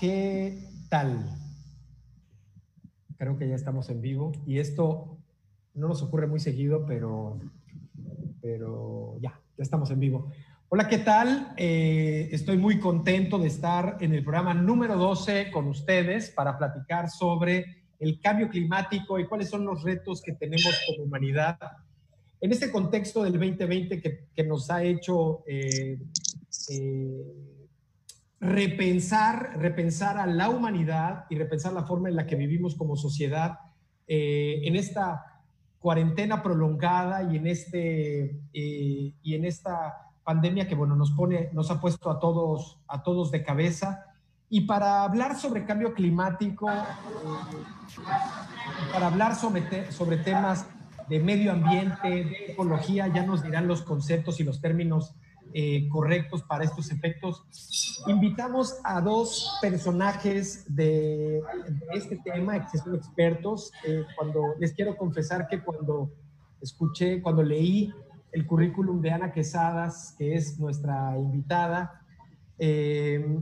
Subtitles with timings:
[0.00, 0.58] ¿qué
[0.88, 1.24] tal?
[3.16, 5.18] Creo que ya estamos en vivo y esto
[5.74, 7.40] no nos ocurre muy seguido, pero,
[8.40, 10.30] pero ya, ya estamos en vivo.
[10.68, 11.52] Hola, ¿qué tal?
[11.56, 17.10] Eh, estoy muy contento de estar en el programa número 12 con ustedes para platicar
[17.10, 21.58] sobre el cambio climático y cuáles son los retos que tenemos como humanidad.
[22.40, 25.98] En este contexto del 2020 que, que nos ha hecho eh,
[26.70, 27.57] eh,
[28.40, 33.58] repensar, repensar a la humanidad y repensar la forma en la que vivimos como sociedad
[34.06, 35.42] eh, en esta
[35.78, 41.70] cuarentena prolongada y en, este, eh, y en esta pandemia que, bueno, nos pone, nos
[41.70, 44.04] ha puesto a todos, a todos de cabeza.
[44.50, 46.82] Y para hablar sobre cambio climático, eh,
[48.92, 50.66] para hablar sobre, sobre temas
[51.08, 55.14] de medio ambiente, de ecología, ya nos dirán los conceptos y los términos
[55.54, 57.42] eh, correctos para estos efectos.
[58.06, 61.42] Invitamos a dos personajes de,
[61.94, 63.72] este tema, que son expertos.
[63.86, 66.10] Eh, cuando les quiero confesar que cuando
[66.60, 67.92] escuché, cuando leí
[68.32, 72.02] el currículum de Ana Quesadas, que es nuestra invitada,
[72.58, 73.40] eh,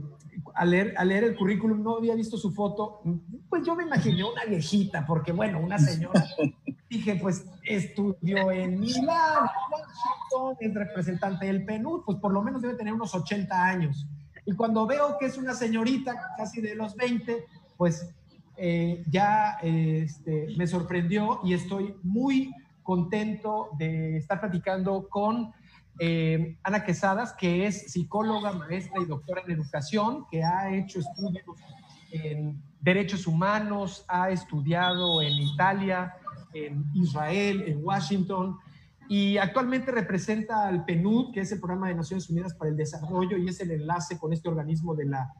[0.53, 3.01] al, leer, al leer el currículum no había visto su foto,
[3.49, 6.23] pues yo me imaginé una viejita, porque bueno, una señora
[6.89, 12.75] dije, pues estudió en Milán, Washington, es representante del PNUD, pues por lo menos debe
[12.75, 14.07] tener unos 80 años.
[14.45, 17.45] Y cuando veo que es una señorita casi de los 20,
[17.75, 18.09] pues
[18.55, 25.51] eh, ya este, me sorprendió y estoy muy contento de estar platicando con
[25.99, 31.43] eh, Ana Quesadas, que es psicóloga, maestra y doctora en educación, que ha hecho estudios
[32.11, 36.15] en derechos humanos, ha estudiado en Italia,
[36.65, 38.57] en Israel, en Washington,
[39.09, 43.37] y actualmente representa al PNUD, que es el Programa de Naciones Unidas para el Desarrollo,
[43.37, 45.33] y es el enlace con este organismo de la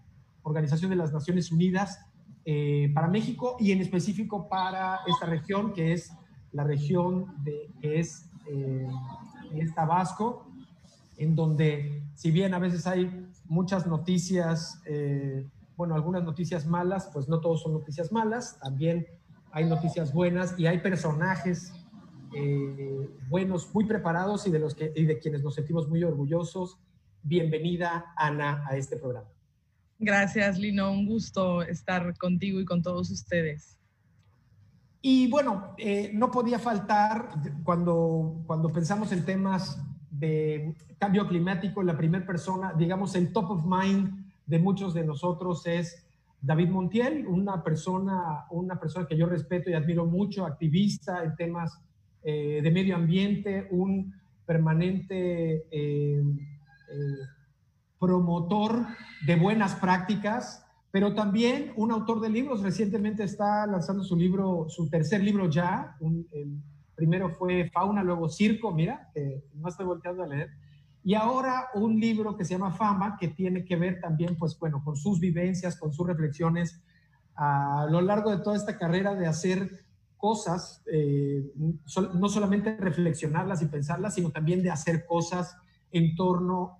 [0.44, 2.00] Organización de las Naciones Unidas
[2.46, 6.14] eh, para México y en específico para esta región, que es
[6.54, 8.88] la región de, que es, eh,
[9.54, 10.48] es Tabasco,
[11.18, 17.28] en donde, si bien a veces hay muchas noticias, eh, bueno, algunas noticias malas, pues
[17.28, 19.06] no todos son noticias malas, también
[19.52, 21.74] hay noticias buenas y hay personajes
[22.36, 26.78] eh, buenos, muy preparados y de, los que, y de quienes nos sentimos muy orgullosos.
[27.24, 29.28] Bienvenida, Ana, a este programa.
[30.00, 30.92] Gracias, Lino.
[30.92, 33.78] Un gusto estar contigo y con todos ustedes.
[35.02, 37.30] Y bueno, eh, no podía faltar
[37.64, 43.66] cuando, cuando pensamos en temas de cambio climático, la primera persona, digamos, el top of
[43.66, 46.07] mind de muchos de nosotros es
[46.42, 51.80] David Montiel, una persona, una persona que yo respeto y admiro mucho, activista en temas
[52.24, 54.14] eh, de medio ambiente, un
[54.46, 57.18] permanente eh, eh,
[58.00, 58.86] promotor
[59.26, 62.62] de buenas prácticas, pero también un autor de libros.
[62.62, 65.98] Recientemente está lanzando su libro, su tercer libro ya.
[66.32, 66.62] el
[66.96, 69.12] primero fue Fauna, luego Circo, mira,
[69.56, 70.50] no estoy volteando a leer
[71.08, 74.84] y ahora un libro que se llama Fama, que tiene que ver también, pues bueno,
[74.84, 76.82] con sus vivencias, con sus reflexiones
[77.34, 79.86] a lo largo de toda esta carrera de hacer
[80.18, 81.50] cosas, eh,
[82.14, 85.56] no solamente reflexionarlas y pensarlas, sino también de hacer cosas
[85.94, 86.78] en torno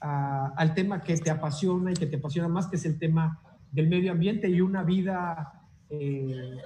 [0.00, 3.88] al tema que te apasiona y que te apasiona más, que es el tema del
[3.88, 6.56] medio ambiente y una vida, eh,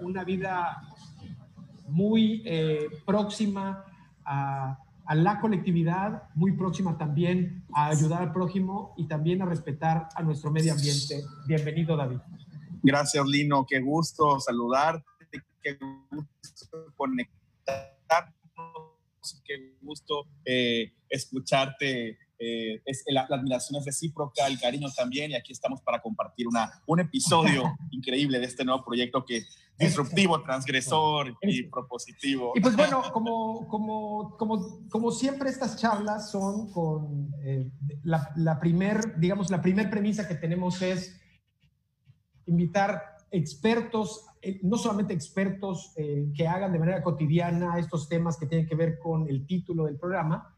[0.00, 0.84] una vida
[1.86, 3.84] muy eh, próxima
[4.24, 10.08] a a la colectividad, muy próxima también a ayudar al prójimo y también a respetar
[10.14, 11.22] a nuestro medio ambiente.
[11.46, 12.18] Bienvenido, David.
[12.82, 13.66] Gracias, Lino.
[13.66, 15.04] Qué gusto saludarte,
[15.62, 15.78] qué
[16.10, 18.32] gusto conectarnos,
[19.44, 25.52] qué gusto eh, escucharte eh, es, la, admiración es recíproca, el cariño también, y aquí
[25.52, 29.44] estamos para compartir una, un episodio increíble de este nuevo proyecto que
[29.78, 32.52] disruptivo, transgresor y propositivo.
[32.54, 37.70] Y pues bueno, como, como, como, como siempre estas charlas son con eh,
[38.02, 41.20] la, la primer, digamos, la primer premisa que tenemos es
[42.46, 48.66] invitar expertos, eh, no solamente expertos que hagan de manera cotidiana estos temas que tienen
[48.66, 50.54] que ver con el título del programa,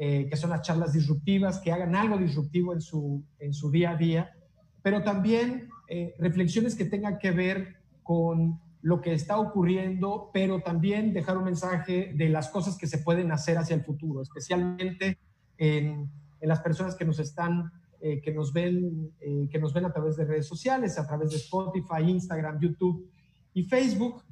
[0.00, 3.90] eh, que son las charlas disruptivas, que hagan algo disruptivo en su, en su día
[3.90, 4.32] a día,
[4.80, 7.77] pero también eh, reflexiones que tengan que ver
[8.08, 12.96] con lo que está ocurriendo, pero también dejar un mensaje de las cosas que se
[12.96, 15.18] pueden hacer hacia el futuro, especialmente
[15.58, 16.10] en,
[16.40, 19.92] en las personas que nos están eh, que, nos ven, eh, que nos ven a
[19.92, 23.10] través de redes sociales, a través de Spotify, Instagram, YouTube
[23.52, 24.24] y Facebook,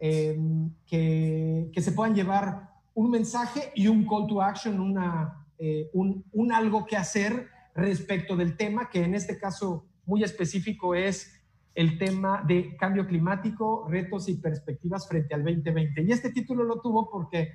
[0.00, 5.46] em, que, que, se puedan llevar un mensaje y un call to action, una,
[5.92, 7.46] un, un algo que hacer
[7.76, 11.39] respecto del tema, que en este caso muy específico es
[11.74, 16.02] el tema de cambio climático, retos y perspectivas frente al 2020.
[16.02, 17.52] Y este título lo tuvo porque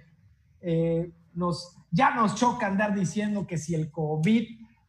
[0.62, 4.44] eh, nos, ya nos choca andar diciendo que si el COVID,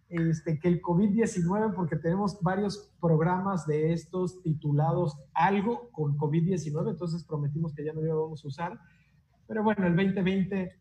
[0.09, 7.25] este, que el COVID-19, porque tenemos varios programas de estos titulados algo con COVID-19, entonces
[7.25, 8.81] prometimos que ya no lo íbamos a usar.
[9.49, 10.73] Pero bueno, el 2020,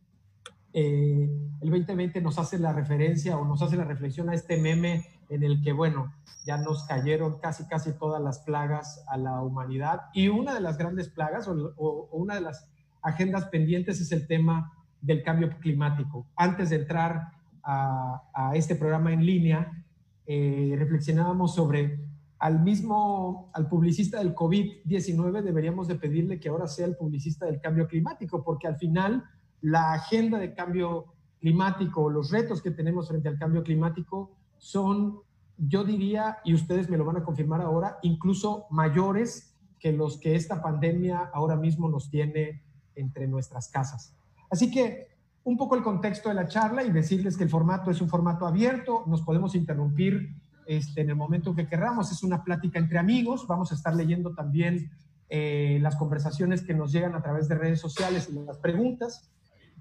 [0.73, 1.29] eh,
[1.61, 5.43] el 2020 nos hace la referencia o nos hace la reflexión a este meme en
[5.43, 6.13] el que, bueno,
[6.45, 10.01] ya nos cayeron casi, casi todas las plagas a la humanidad.
[10.13, 12.69] Y una de las grandes plagas o, una de las
[13.01, 16.27] agendas pendientes es el tema del cambio climático.
[16.35, 17.31] Antes de entrar
[17.63, 19.83] a, este programa en línea,
[20.27, 21.99] eh, reflexionábamos sobre
[22.37, 27.59] al mismo, al publicista del COVID-19 deberíamos de pedirle que ahora sea el publicista del
[27.59, 29.23] cambio climático, porque al final
[29.61, 31.05] la agenda de cambio
[31.39, 34.35] climático, los retos que tenemos frente al cambio climático
[34.65, 35.19] son,
[35.59, 40.35] yo diría, y ustedes me lo van a confirmar ahora, incluso mayores que los que
[40.35, 42.63] esta pandemia ahora mismo nos tiene
[42.95, 44.15] entre nuestras casas.
[44.49, 45.09] Así que
[45.43, 48.47] un poco el contexto de la charla y decirles que el formato es un formato
[48.47, 50.33] abierto, nos podemos interrumpir
[50.65, 54.33] este, en el momento que queramos, es una plática entre amigos, vamos a estar leyendo
[54.33, 54.89] también
[55.29, 59.29] eh, las conversaciones que nos llegan a través de redes sociales y las preguntas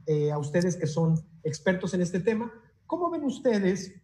[0.04, 2.52] eh, a ustedes que son expertos en este tema.
[2.86, 4.03] ¿Cómo ven ustedes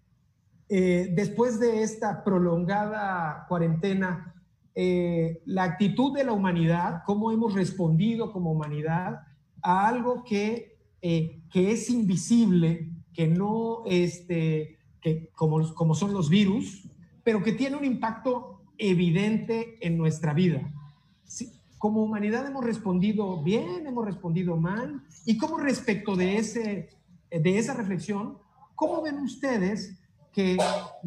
[0.73, 4.37] eh, después de esta prolongada cuarentena,
[4.77, 9.23] eh, la actitud de la humanidad, cómo hemos respondido como humanidad
[9.63, 16.31] a algo que, eh, que es invisible, que no, este, que como, como son los
[16.31, 16.89] virus,
[17.25, 20.73] pero que tiene un impacto evidente en nuestra vida.
[21.79, 26.91] como humanidad hemos respondido bien, hemos respondido mal, y cómo respecto de, ese,
[27.29, 28.39] de esa reflexión,
[28.77, 30.00] ¿cómo ven ustedes
[30.33, 30.57] que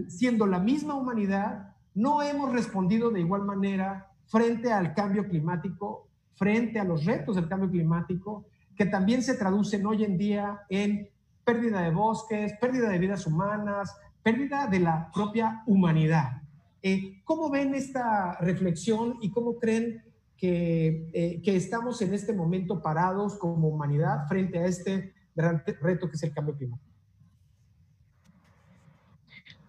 [0.07, 6.79] siendo la misma humanidad, no hemos respondido de igual manera frente al cambio climático, frente
[6.79, 11.09] a los retos del cambio climático, que también se traducen hoy en día en
[11.43, 16.41] pérdida de bosques, pérdida de vidas humanas, pérdida de la propia humanidad.
[16.81, 20.03] Eh, ¿Cómo ven esta reflexión y cómo creen
[20.37, 26.09] que, eh, que estamos en este momento parados como humanidad frente a este gran reto
[26.09, 26.92] que es el cambio climático?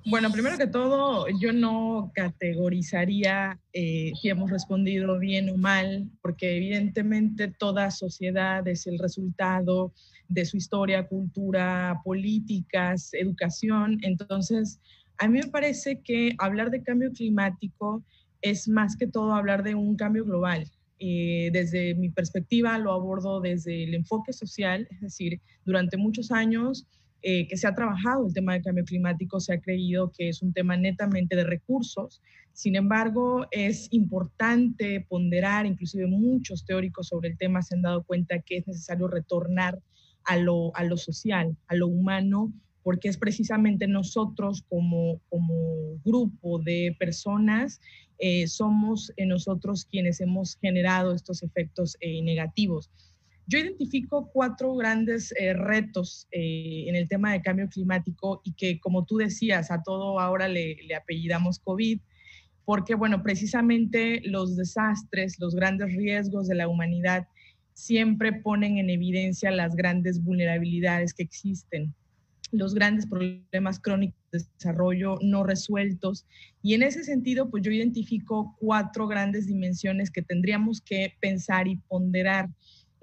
[0.07, 6.59] Bueno, primero que todo, yo no categorizaría eh, si hemos respondido bien o mal, porque
[6.59, 9.95] evidentemente toda sociedad es el resultado
[10.29, 13.99] de su historia, cultura, políticas, educación.
[14.03, 14.79] Entonces,
[15.17, 18.05] a mí me parece que hablar de cambio climático
[18.43, 20.71] es más que todo hablar de un cambio global.
[20.99, 26.87] Eh, desde mi perspectiva lo abordo desde el enfoque social, es decir, durante muchos años
[27.27, 30.43] eh, que se ha trabajado el tema del cambio climático, se ha creído que es
[30.43, 32.21] un tema netamente de recursos.
[32.53, 38.41] Sin embargo, es importante ponderar, inclusive muchos teóricos sobre el tema se han dado cuenta
[38.41, 39.81] que es necesario retornar
[40.25, 42.53] a lo, a lo social, a lo humano,
[42.83, 47.81] porque es precisamente nosotros como, como grupo de personas,
[48.19, 52.91] eh, somos nosotros quienes hemos generado estos efectos eh, negativos.
[53.47, 58.81] Yo identifico cuatro grandes eh, retos eh, en el tema de cambio climático y que,
[58.81, 62.01] como tú decías, a todo ahora le, le, apellidamos COVID,
[62.65, 67.29] porque, bueno, precisamente los desastres, los grandes riesgos de la humanidad
[67.75, 71.95] siempre ponen en evidencia las grandes vulnerabilidades que existen,
[72.51, 76.25] los grandes problemas crónicos de desarrollo no resueltos.
[76.63, 81.77] Y en ese sentido, pues yo identifico cuatro grandes dimensiones que tendríamos que pensar y
[81.77, 82.49] ponderar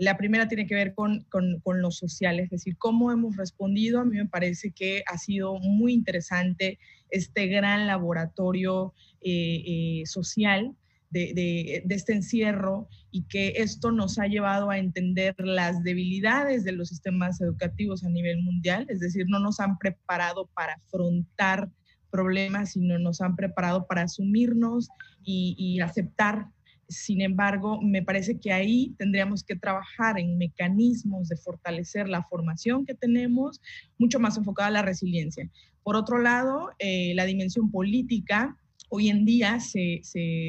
[0.01, 3.99] la primera tiene que ver con, con, lo social, es decir, cómo hemos respondido.
[3.99, 6.79] A mí me parece que ha sido muy interesante
[7.11, 10.75] este gran laboratorio eh, eh, social
[11.11, 16.89] de, este encierro y que esto nos ha llevado a entender las debilidades de los
[16.89, 21.69] sistemas educativos a nivel mundial, es decir, no nos han preparado para afrontar
[22.09, 24.89] problemas, sino nos han preparado para asumirnos
[25.23, 26.47] y, y aceptar
[26.91, 32.85] sin embargo, me parece que ahí tendríamos que trabajar en mecanismos de fortalecer la formación
[32.85, 33.61] que tenemos,
[33.97, 35.49] mucho más enfocada a la resiliencia.
[35.83, 38.57] Por otro lado, eh, la dimensión política,
[38.89, 40.01] hoy en día se,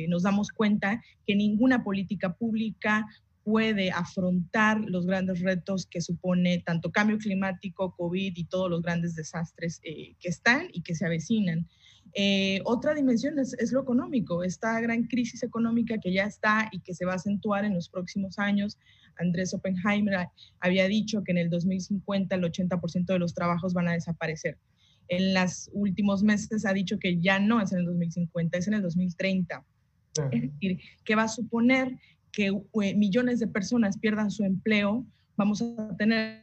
[0.08, 3.06] nos damos cuenta que ninguna política pública
[3.44, 9.14] puede afrontar los grandes retos que supone tanto cambio climático, COVID y todos los grandes
[9.14, 11.68] desastres eh, que están y que se avecinan.
[12.14, 16.80] Eh, otra dimensión es, es, lo económico, esta gran crisis económica que ya está y
[16.80, 18.78] que se va a acentuar en los próximos años.
[19.18, 20.28] Andrés Oppenheimer
[20.60, 24.58] había dicho que en el 2050 el 80% de los trabajos van a desaparecer.
[25.08, 28.74] En los últimos meses ha dicho que ya no es en el 2050, es en
[28.74, 29.64] el 2030.
[30.30, 31.98] Es decir, que va a suponer
[32.30, 35.06] que eh, millones de personas pierdan su empleo,
[35.36, 36.42] vamos a tener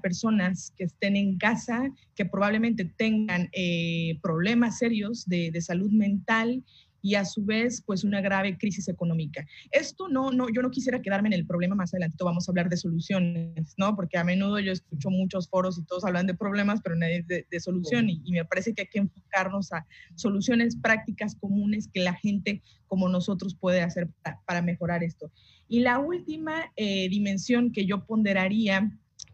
[0.00, 6.64] personas que estén en casa, que probablemente tengan eh, problemas serios de, de, salud mental
[7.02, 9.46] y a su vez pues una grave crisis económica.
[9.70, 12.68] Esto no, no, yo no quisiera quedarme en el problema, más adelante vamos a hablar
[12.68, 13.96] de soluciones, ¿no?
[13.96, 17.46] Porque a menudo yo escucho muchos foros y todos hablan de problemas, pero nadie de,
[17.50, 22.00] de solución y, y, me parece que hay que enfocarnos a soluciones prácticas comunes que
[22.00, 25.30] la gente como nosotros puede hacer para, para mejorar esto.
[25.68, 28.90] Y la última eh, dimensión que yo ponderaría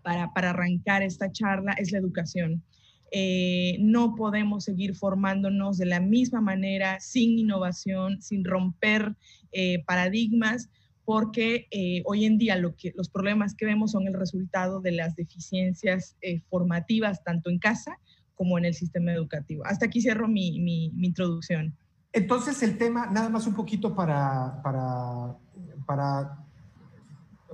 [0.07, 2.63] para, para arrancar esta charla es la educación.
[3.11, 9.17] Eh, no podemos seguir formándonos de la misma manera, sin innovación, sin romper
[9.51, 10.71] eh, paradigmas,
[11.05, 16.17] porque eh, hoy en día los problemas que vemos son el resultado de las deficiencias
[16.49, 17.99] formativas, tanto en casa
[18.37, 19.67] como en el sistema educativo.
[19.67, 21.77] Hasta aquí cierro mi, mi, mi introducción.
[22.13, 25.37] Entonces el tema, nada más un poquito para, para,
[25.85, 26.46] para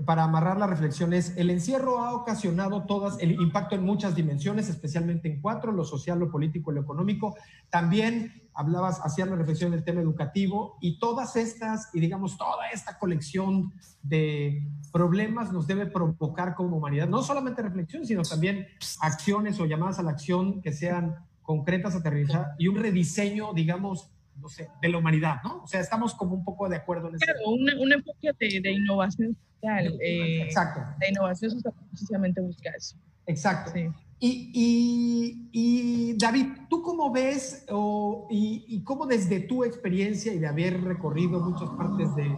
[0.06, 4.68] para amarrar la reflexión es, el encierro ha ocasionado todas, el impacto en muchas dimensiones,
[4.68, 7.36] especialmente en cuatro, lo social, lo político lo económico.
[7.70, 12.98] También hablabas, hacías la reflexión del tema educativo y todas estas, y digamos, toda esta
[12.98, 13.72] colección
[14.02, 18.66] de problemas nos debe provocar como humanidad, no solamente reflexión, sino también
[19.00, 24.48] acciones o llamadas a la acción que sean concretas, aterrizadas y un rediseño, digamos, no
[24.48, 25.62] sé, de la humanidad, ¿no?
[25.62, 27.24] O sea, estamos como un poco de acuerdo en eso.
[27.24, 29.98] Claro, un, un enfoque de, de innovación social.
[30.00, 30.80] Eh, Exacto.
[31.00, 32.96] La innovación social precisamente busca eso.
[33.26, 33.70] Exacto.
[33.72, 33.88] Sí.
[34.24, 40.38] Y, y, y, David, ¿tú cómo ves o, y, y, cómo desde tu experiencia y
[40.38, 42.30] de haber recorrido muchas partes de,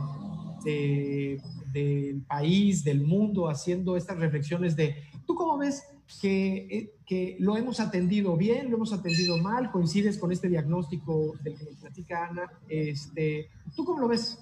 [0.65, 5.83] de, del país, del mundo, haciendo estas reflexiones de, ¿tú cómo ves
[6.21, 9.71] que, que, lo hemos atendido bien, lo hemos atendido mal?
[9.71, 12.51] ¿Coincides con este diagnóstico del que nos platica Ana?
[12.69, 14.39] Este, ¿Tú cómo lo ves?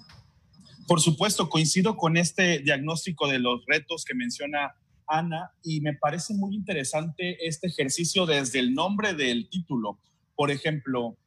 [0.87, 4.75] Por supuesto, coincido con este diagnóstico de los retos que menciona
[5.07, 9.99] Ana y me parece muy interesante este ejercicio desde el nombre del título.
[10.35, 11.17] Por ejemplo,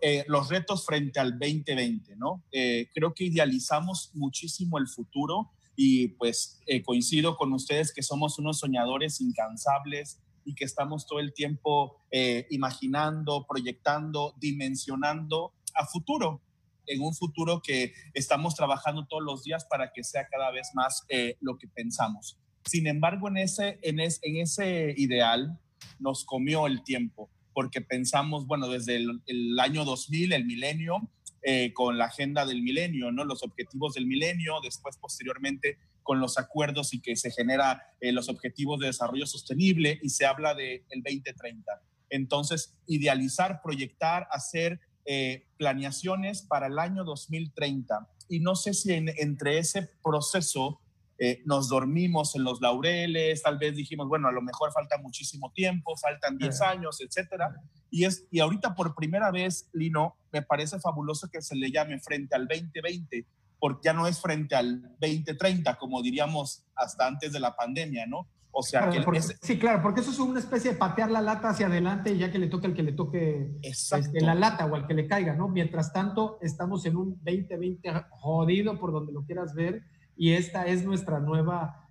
[0.00, 2.42] eh, los retos frente al 2020, ¿no?
[2.52, 8.38] Eh, creo que idealizamos muchísimo el futuro y pues eh, coincido con ustedes que somos
[8.38, 16.42] unos soñadores incansables y que estamos todo el tiempo eh, imaginando, proyectando, dimensionando a futuro,
[16.86, 21.04] en un futuro que estamos trabajando todos los días para que sea cada vez más
[21.08, 22.38] eh, lo que pensamos.
[22.64, 25.58] Sin embargo, en ese, en, es, en ese ideal
[25.98, 31.10] nos comió el tiempo, porque pensamos, bueno, desde el, el año 2000, el milenio,
[31.46, 33.22] eh, con la agenda del milenio, ¿no?
[33.24, 38.30] Los objetivos del milenio, después posteriormente con los acuerdos y que se genera eh, los
[38.30, 41.82] objetivos de desarrollo sostenible y se habla del de 2030.
[42.08, 48.08] Entonces, idealizar, proyectar, hacer eh, planeaciones para el año 2030.
[48.30, 50.80] Y no sé si en, entre ese proceso
[51.16, 55.52] eh, nos dormimos en los laureles, tal vez dijimos, bueno, a lo mejor falta muchísimo
[55.52, 57.54] tiempo, faltan 10 años, etcétera.
[57.90, 62.00] Y, es, y ahorita por primera vez, Lino, me parece fabuloso que se le llame
[62.00, 63.26] frente al 2020,
[63.60, 68.26] porque ya no es frente al 2030, como diríamos hasta antes de la pandemia, ¿no?
[68.56, 71.20] O sea, claro, que porque, sí, claro, porque eso es una especie de patear la
[71.20, 74.66] lata hacia adelante y ya que le toque al que le toque este, la lata
[74.66, 75.48] o al que le caiga, ¿no?
[75.48, 79.82] Mientras tanto, estamos en un 2020 jodido por donde lo quieras ver
[80.16, 81.88] y esta es nuestra nueva,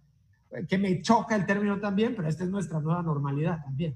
[0.68, 3.96] que me choca el término también, pero esta es nuestra nueva normalidad también.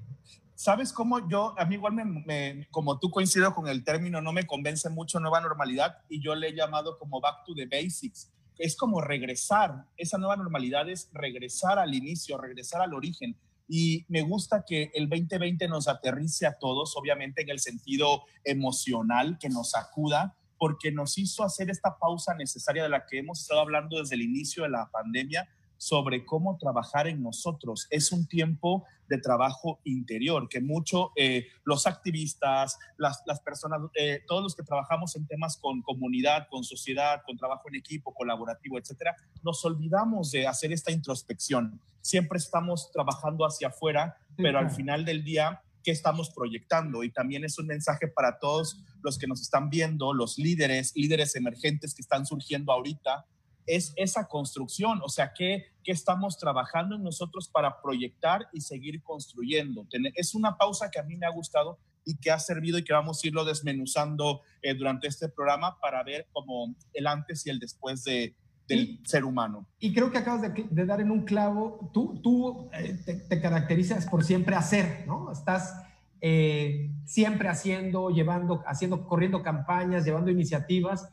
[0.54, 4.32] ¿Sabes cómo yo, a mí igual me, me, como tú coincido con el término, no
[4.32, 8.32] me convence mucho nueva normalidad y yo le he llamado como back to the basics.
[8.58, 13.36] Es como regresar, esa nueva normalidad es regresar al inicio, regresar al origen.
[13.68, 19.38] Y me gusta que el 2020 nos aterrice a todos, obviamente en el sentido emocional,
[19.38, 23.60] que nos acuda, porque nos hizo hacer esta pausa necesaria de la que hemos estado
[23.60, 27.86] hablando desde el inicio de la pandemia sobre cómo trabajar en nosotros.
[27.90, 34.22] Es un tiempo de trabajo interior, que mucho eh, los activistas, las, las personas, eh,
[34.26, 38.78] todos los que trabajamos en temas con comunidad, con sociedad, con trabajo en equipo, colaborativo,
[38.78, 41.80] etcétera, nos olvidamos de hacer esta introspección.
[42.02, 47.04] Siempre estamos trabajando hacia afuera, pero al final del día qué estamos proyectando.
[47.04, 51.34] Y también es un mensaje para todos los que nos están viendo, los líderes, líderes
[51.36, 53.26] emergentes que están surgiendo ahorita,
[53.68, 59.02] es esa construcción, o sea, ¿qué, qué estamos trabajando en nosotros para proyectar y seguir
[59.02, 59.86] construyendo?
[60.14, 62.94] Es una pausa que a mí me ha gustado y que ha servido y que
[62.94, 67.58] vamos a irlo desmenuzando eh, durante este programa para ver como el antes y el
[67.58, 68.34] después de,
[68.68, 69.66] del ser humano.
[69.78, 74.24] Y creo que acabas de, dar en un clavo, tú, tú eh, te, caracterizas por
[74.24, 75.32] siempre hacer, ¿no?
[75.32, 75.74] Estás
[76.20, 81.08] eh, siempre haciendo, llevando, haciendo, corriendo campañas, llevando iniciativas,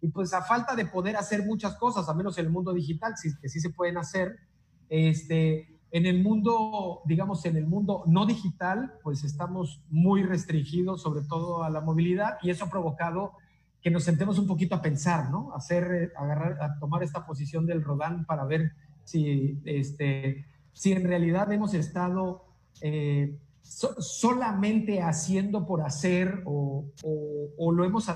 [0.00, 3.14] y pues a falta de poder hacer muchas cosas, al menos en el mundo digital,
[3.16, 4.36] sí, que sí se pueden hacer,
[4.88, 11.22] este, en el mundo, digamos, en el mundo no digital, pues estamos muy restringidos, sobre
[11.22, 13.32] todo a la movilidad, y eso ha provocado
[13.82, 15.54] que nos sentemos un poquito a pensar, ¿no?
[15.54, 18.72] Hacer, eh, agarrar, tomar esta posición del Rodán para ver
[19.04, 22.44] si, este, si en realidad hemos estado
[22.80, 28.10] eh, solamente haciendo por hacer o, o, lo hemos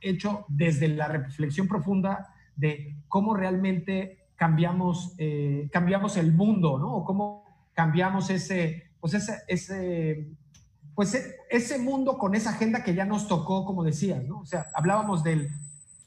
[0.00, 6.94] hecho desde la reflexión profunda de cómo realmente cambiamos, eh, cambiamos el mundo, ¿no?
[6.96, 10.28] O cómo cambiamos ese, pues ese, ese
[10.94, 14.40] pues e, ese mundo con esa agenda que ya nos tocó, como decías, ¿no?
[14.40, 15.48] O sea, hablábamos del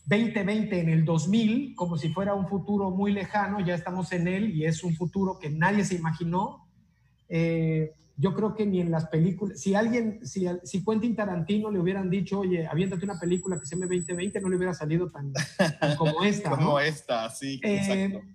[0.05, 4.55] 2020 en el 2000 como si fuera un futuro muy lejano, ya estamos en él
[4.55, 6.67] y es un futuro que nadie se imaginó.
[7.27, 11.79] Eh, yo creo que ni en las películas, si alguien, si, si Quentin Tarantino le
[11.79, 15.33] hubieran dicho, oye, aviéntate una película que se llame 2020, no le hubiera salido tan,
[15.97, 16.49] como esta.
[16.51, 18.34] como esta, sí, eh, exacto.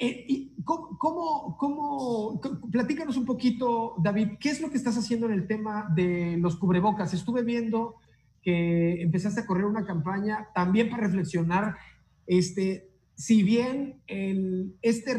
[0.00, 5.32] Eh, y ¿cómo, cómo, platícanos un poquito, David, ¿qué es lo que estás haciendo en
[5.32, 7.12] el tema de los cubrebocas?
[7.14, 7.96] Estuve viendo
[8.40, 11.76] que empezaste a correr una campaña también para reflexionar,
[12.26, 14.00] este, si bien
[14.82, 15.12] este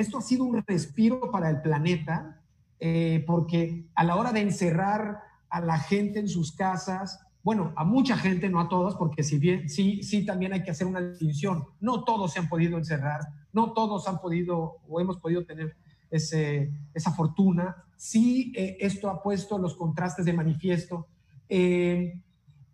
[0.00, 2.40] esto ha sido un respiro para el planeta,
[2.80, 7.84] eh, porque a la hora de encerrar a la gente en sus casas, bueno, a
[7.84, 11.02] mucha gente, no a todos, porque si bien sí, sí también hay que hacer una
[11.02, 13.20] distinción, no todos se han podido encerrar,
[13.52, 15.76] no todos han podido o hemos podido tener
[16.10, 17.84] ese, esa fortuna.
[17.98, 21.06] Sí, eh, esto ha puesto los contrastes de manifiesto.
[21.50, 22.18] Eh,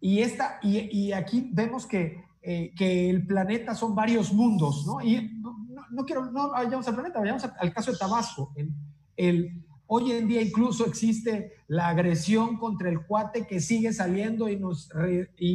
[0.00, 5.00] y, esta, y, aquí vemos que, eh, que el planeta son varios mundos, ¿no?
[5.00, 5.40] Y
[5.90, 8.52] no, quiero, no vayamos al planeta, vayamos al caso de Tabasco.
[8.54, 8.72] El,
[9.16, 14.56] el, hoy en día incluso existe la agresión contra el cuate que sigue saliendo y,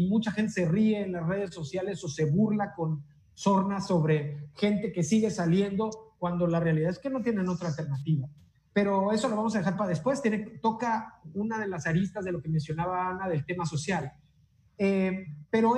[0.10, 3.02] mucha gente se ríe en las redes sociales o se burla con
[3.34, 8.28] sorna sobre gente que sigue saliendo cuando la realidad es que no tienen otra alternativa.
[8.74, 10.22] Pero eso lo vamos a dejar para después.
[10.22, 14.12] Tiene, toca una de las aristas de lo que mencionaba Ana del tema social.
[14.78, 15.76] Eh, pero,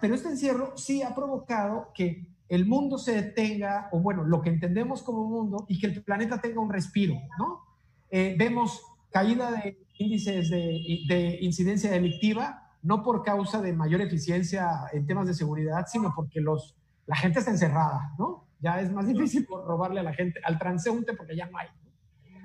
[0.00, 4.50] pero este encierro sí ha provocado que el mundo se detenga, o bueno, lo que
[4.50, 7.71] entendemos como mundo, y que el planeta tenga un respiro, ¿no?
[8.12, 14.68] Eh, vemos caída de índices de, de incidencia delictiva, no por causa de mayor eficiencia
[14.92, 18.46] en temas de seguridad, sino porque los la gente está encerrada, ¿no?
[18.60, 21.68] Ya es más difícil robarle a la gente, al transeúnte, porque ya no hay.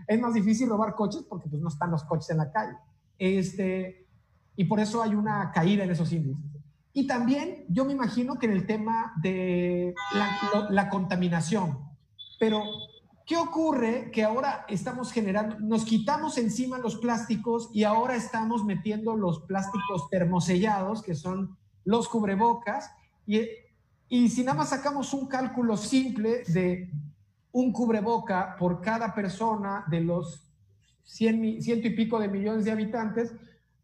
[0.07, 2.75] Es más difícil robar coches porque pues no están los coches en la calle.
[3.19, 4.07] Este,
[4.55, 6.43] y por eso hay una caída en esos índices.
[6.93, 11.77] Y también yo me imagino que en el tema de la, la contaminación,
[12.39, 12.63] pero
[13.27, 14.09] ¿qué ocurre?
[14.09, 20.09] Que ahora estamos generando, nos quitamos encima los plásticos y ahora estamos metiendo los plásticos
[20.09, 22.89] termosellados, que son los cubrebocas,
[23.27, 23.41] y
[24.09, 26.89] y si nada más sacamos un cálculo simple de
[27.51, 30.49] un cubreboca por cada persona de los
[31.03, 33.33] cien, ciento y pico de millones de habitantes,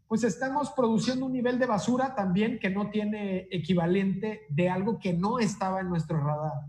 [0.08, 5.13] pues estamos produciendo un nivel de basura también que no tiene equivalente de algo que
[5.13, 6.67] no estaba en nuestro radar.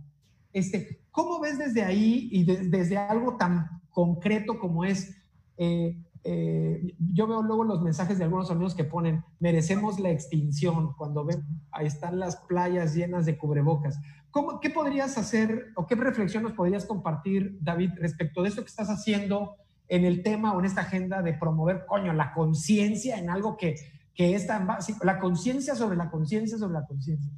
[0.55, 5.14] Este, ¿Cómo ves desde ahí y desde algo tan concreto como es
[5.57, 10.95] eh, eh, yo veo luego los mensajes de algunos amigos que ponen, merecemos la extinción,
[10.95, 14.01] cuando ven, ahí están las playas llenas de cubrebocas.
[14.31, 18.71] ¿Cómo, ¿Qué podrías hacer o qué reflexión nos podrías compartir, David, respecto de esto que
[18.71, 23.29] estás haciendo en el tema o en esta agenda de promover, coño, la conciencia en
[23.29, 23.75] algo que,
[24.14, 27.31] que es tan básico, la conciencia sobre la conciencia sobre la conciencia?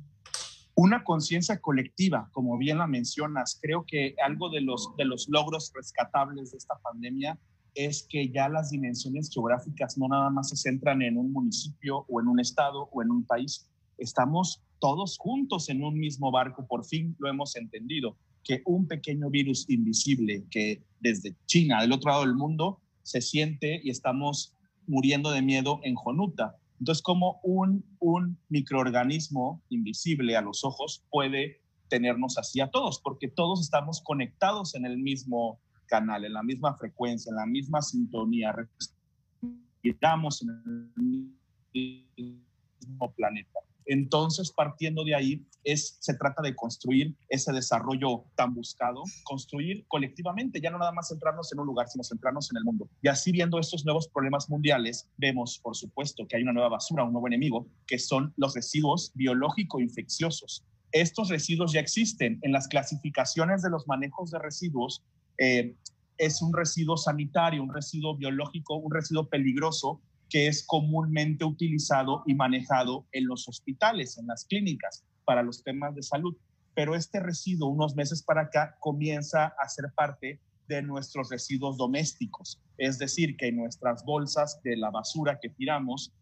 [0.79, 3.59] Una conciencia colectiva, como bien la mencionas.
[3.63, 7.39] Creo que algo de los, de los logros rescatables de esta pandemia
[7.75, 12.21] es que ya las dimensiones geográficas no nada más se centran en un municipio o
[12.21, 13.71] en un estado o en un país.
[13.97, 19.31] Estamos todos juntos en un mismo barco, por fin lo hemos entendido, que un pequeño
[19.31, 24.55] virus invisible que desde China, del otro lado del mundo, se siente y estamos
[24.87, 26.57] muriendo de miedo en Jonuta.
[26.79, 33.29] Entonces, como un, un microorganismo invisible a los ojos puede tenernos así a todos, porque
[33.29, 38.53] todos estamos conectados en el mismo canal, en la misma frecuencia, en la misma sintonía,
[38.53, 43.61] respiramos en el mismo planeta.
[43.87, 50.71] Entonces, partiendo de ahí, se trata de construir ese desarrollo tan buscado, construir colectivamente, ya
[50.71, 52.89] no nada más centrarnos en un lugar, sino centrarnos en el mundo.
[53.03, 57.05] Y así viendo estos nuevos problemas mundiales, vemos, por supuesto, que hay una nueva basura,
[57.05, 60.65] un nuevo enemigo, que son los residuos biológico-infecciosos.
[60.93, 65.05] Estos residuos ya existen en las clasificaciones de los manejos de residuos.
[65.39, 65.77] Eh,
[66.19, 72.35] es un residuo sanitario, un residuo biológico, un residuo peligroso que es comúnmente utilizado y
[72.35, 76.37] manejado en los hospitales, en las clínicas, para los temas de salud.
[76.75, 82.61] Pero este residuo, unos meses para acá, comienza a ser parte de nuestros residuos domésticos.
[82.77, 86.13] Es decir, que en nuestras bolsas de la basura que tiramos,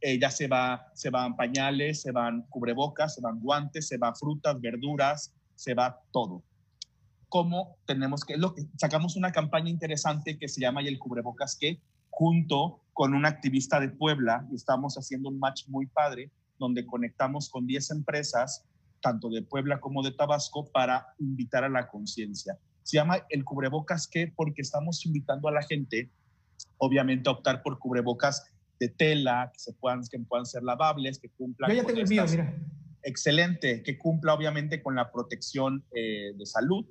[0.00, 4.14] eh, ya se, va, se van pañales, se van cubrebocas, se van guantes, se van
[4.14, 6.44] frutas, verduras, se va todo.
[7.28, 11.56] ¿Cómo tenemos que, lo que sacamos una campaña interesante que se llama ¿Y el cubrebocas
[11.60, 11.80] qué?
[12.18, 17.48] junto con un activista de Puebla y estamos haciendo un match muy padre donde conectamos
[17.48, 18.64] con 10 empresas,
[19.00, 22.58] tanto de Puebla como de Tabasco, para invitar a la conciencia.
[22.82, 26.10] Se llama el cubrebocas qué porque estamos invitando a la gente,
[26.78, 28.44] obviamente, a optar por cubrebocas
[28.80, 31.70] de tela, que, se puedan, que puedan ser lavables, que cumplan...
[31.70, 32.52] Yo ya tengo el mío, mira.
[33.04, 36.84] Excelente, que cumpla obviamente con la protección eh, de salud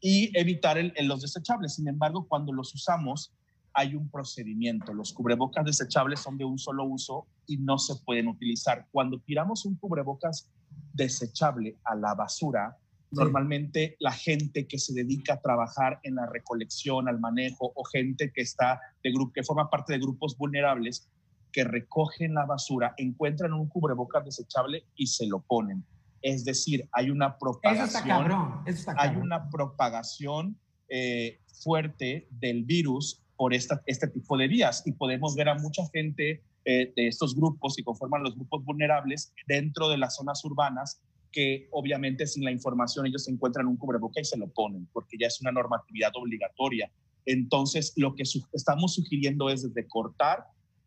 [0.00, 1.74] y evitar el, los desechables.
[1.74, 3.34] Sin embargo, cuando los usamos,
[3.74, 4.92] hay un procedimiento.
[4.92, 8.86] Los cubrebocas desechables son de un solo uso y no se pueden utilizar.
[8.90, 10.50] Cuando tiramos un cubrebocas
[10.92, 12.76] desechable a la basura,
[13.10, 18.32] normalmente la gente que se dedica a trabajar en la recolección, al manejo o gente
[18.32, 21.08] que está de grupo que forma parte de grupos vulnerables
[21.52, 25.84] que recogen la basura, encuentran un cubrebocas desechable y se lo ponen.
[26.22, 28.64] Es decir, hay una propagación,
[28.96, 30.56] hay una propagación
[30.88, 36.44] eh, fuerte del virus por este tipo de vías y podemos ver a mucha gente
[36.64, 41.02] eh, de estos grupos que conforman los grupos vulnerables dentro de las zonas urbanas
[41.32, 45.26] que obviamente sin la información ellos encuentran un cubreboca y se lo ponen porque ya
[45.26, 46.88] es una normatividad obligatoria.
[47.26, 50.44] Entonces, lo que estamos sugiriendo es desde cortar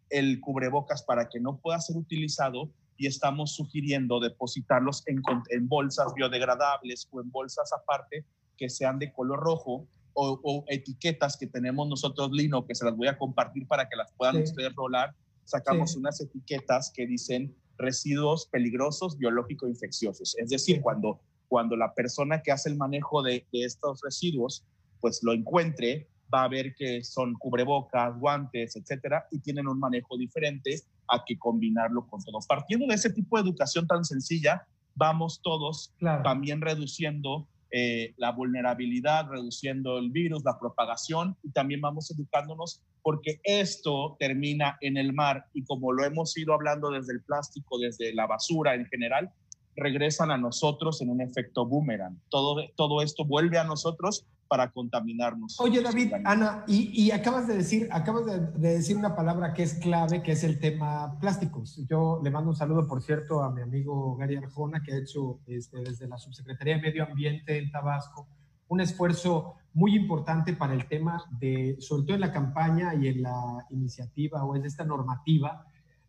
[0.10, 7.06] el cubrebocas para que no pueda ser utilizado y estamos sugiriendo depositarlos en bolsas biodegradables
[7.12, 8.24] o en bolsas aparte
[8.56, 13.08] que sean de color rojo o, etiquetas que tenemos nosotros, Lino, que se las voy
[13.08, 15.14] a compartir para que las puedan ustedes rolar.
[15.44, 20.36] Sacamos unas etiquetas que dicen residuos peligrosos biológico-infecciosos.
[20.38, 24.64] Es decir, cuando, cuando la persona que hace el manejo de, de estos residuos,
[25.02, 30.18] pues lo encuentre, va a ver que son cubrebocas, guantes, etcétera, y tienen un manejo
[30.18, 32.40] diferente a que combinarlo con todo.
[32.48, 39.28] Partiendo de ese tipo de educación tan sencilla, vamos todos también reduciendo eh, la vulnerabilidad,
[39.28, 45.48] reduciendo el virus, la propagación y también vamos educándonos porque esto termina en el mar
[45.54, 49.30] y como lo hemos ido hablando desde el plástico, desde la basura en general,
[49.76, 52.18] regresan a nosotros en un efecto boomerang.
[52.30, 55.60] Todo, todo esto vuelve a nosotros para contaminarnos.
[55.60, 60.22] Oye, David, Ana, y, acabas de decir, acabas de, decir una palabra que es clave,
[60.22, 61.82] que es el tema plásticos.
[61.90, 65.40] Yo le mando un saludo, por cierto, a mi amigo Gary Arjona, que ha hecho
[65.48, 68.28] este, desde la Subsecretaría de Medio Ambiente en Tabasco
[68.68, 73.22] un esfuerzo muy importante para el tema de, sobre todo en la campaña y en
[73.22, 75.66] la iniciativa o en esta normativa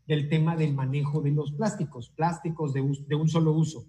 [0.07, 3.85] del tema del manejo de los plásticos, plásticos de, de un solo uso.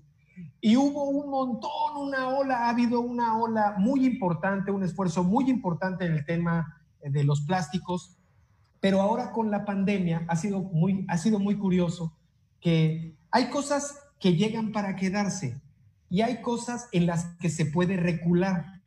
[0.61, 5.49] Y hubo un montón, una ola, ha habido una ola muy importante, un esfuerzo muy
[5.49, 8.17] importante en el tema eh, de los plásticos,
[8.79, 12.13] pero ahora con la pandemia ha sido muy, ha sido muy curioso
[12.59, 15.59] que hay cosas que llegan para quedarse
[16.09, 18.81] y hay cosas en las que se puede recular.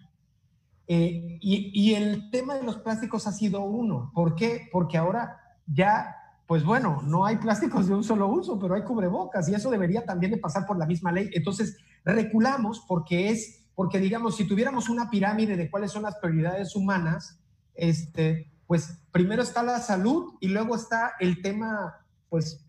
[0.86, 4.10] Eh, y, y el tema de los plásticos ha sido uno.
[4.12, 4.68] ¿Por qué?
[4.72, 6.19] Porque ahora ya
[6.50, 10.04] pues bueno, no hay plásticos de un solo uso, pero hay cubrebocas y eso debería
[10.04, 11.30] también de pasar por la misma ley.
[11.32, 16.74] Entonces, reculamos porque es, porque digamos, si tuviéramos una pirámide de cuáles son las prioridades
[16.74, 17.38] humanas,
[17.76, 22.66] este, pues primero está la salud y luego está el tema, pues,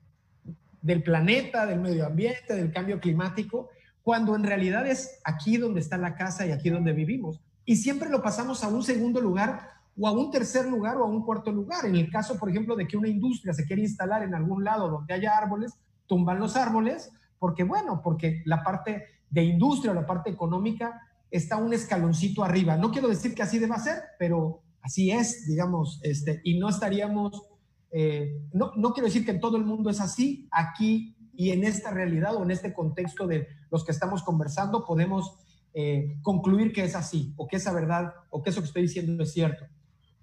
[0.83, 3.71] del planeta, del medio ambiente, del cambio climático,
[4.03, 7.41] cuando en realidad es aquí donde está la casa y aquí donde vivimos.
[7.65, 11.07] Y siempre lo pasamos a un segundo lugar o a un tercer lugar o a
[11.07, 11.85] un cuarto lugar.
[11.85, 14.89] En el caso, por ejemplo, de que una industria se quiere instalar en algún lado
[14.89, 15.73] donde haya árboles,
[16.07, 21.57] tumban los árboles, porque bueno, porque la parte de industria o la parte económica está
[21.57, 22.77] un escaloncito arriba.
[22.77, 27.43] No quiero decir que así deba ser, pero así es, digamos, este, y no estaríamos,
[27.91, 31.63] eh, no, no quiero decir que en todo el mundo es así, aquí y en
[31.63, 35.37] esta realidad o en este contexto de los que estamos conversando podemos
[35.75, 39.21] eh, concluir que es así, o que esa verdad, o que eso que estoy diciendo
[39.21, 39.65] es cierto.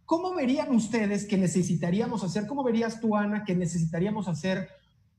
[0.08, 2.46] ¿Cómo verían ustedes que necesitaríamos hacer?
[2.46, 4.70] ¿Cómo verías tú, Ana, que necesitaríamos hacer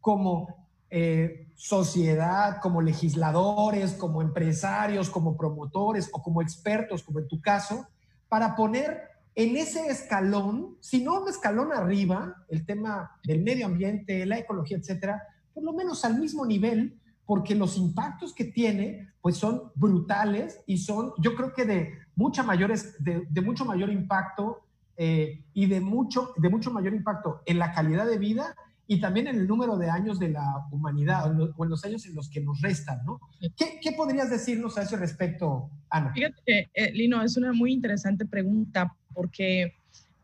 [0.02, 7.40] como eh, sociedad, como legisladores, como empresarios, como promotores o como expertos, como en tu
[7.40, 7.86] caso,
[8.30, 9.02] para poner
[9.36, 14.78] en ese escalón, si no un escalón arriba, el tema del medio ambiente, la ecología,
[14.78, 15.22] etcétera,
[15.54, 20.80] por lo menos al mismo nivel, porque los impactos que tiene, pues son brutales y
[20.80, 24.62] son, yo creo que de, mucha mayores, de, mucho mayor impacto
[25.02, 28.54] eh, y de mucho, de mucho mayor impacto en la calidad de vida
[28.86, 32.16] y también en el número de años de la humanidad o en los años en
[32.16, 33.22] los que nos restan, ¿no?
[33.56, 36.12] ¿Qué, qué podrías decirnos a ese respecto, Ana?
[36.12, 39.79] Fíjate que, eh, Lino, es una muy interesante pregunta porque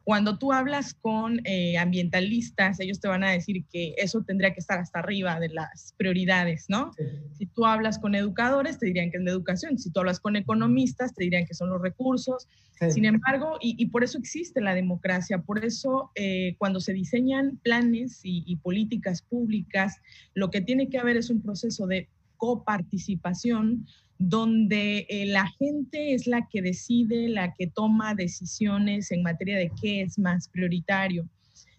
[0.05, 4.59] cuando tú hablas con eh, ambientalistas, ellos te van a decir que eso tendría que
[4.59, 6.91] estar hasta arriba de las prioridades, ¿no?
[7.33, 9.79] Si tú hablas con educadores, te dirían que es la educación.
[9.79, 12.47] Si tú hablas con economistas, te dirían que son los recursos.
[12.91, 18.19] Sin embargo, y, por eso existe la democracia, por eso eh, cuando se diseñan planes
[18.23, 19.97] y, y políticas públicas,
[20.35, 23.87] lo que tiene que haber es un proceso de coparticipación
[24.17, 29.71] donde eh, la gente es la que decide, la que toma decisiones en materia de
[29.81, 31.27] qué es más prioritario.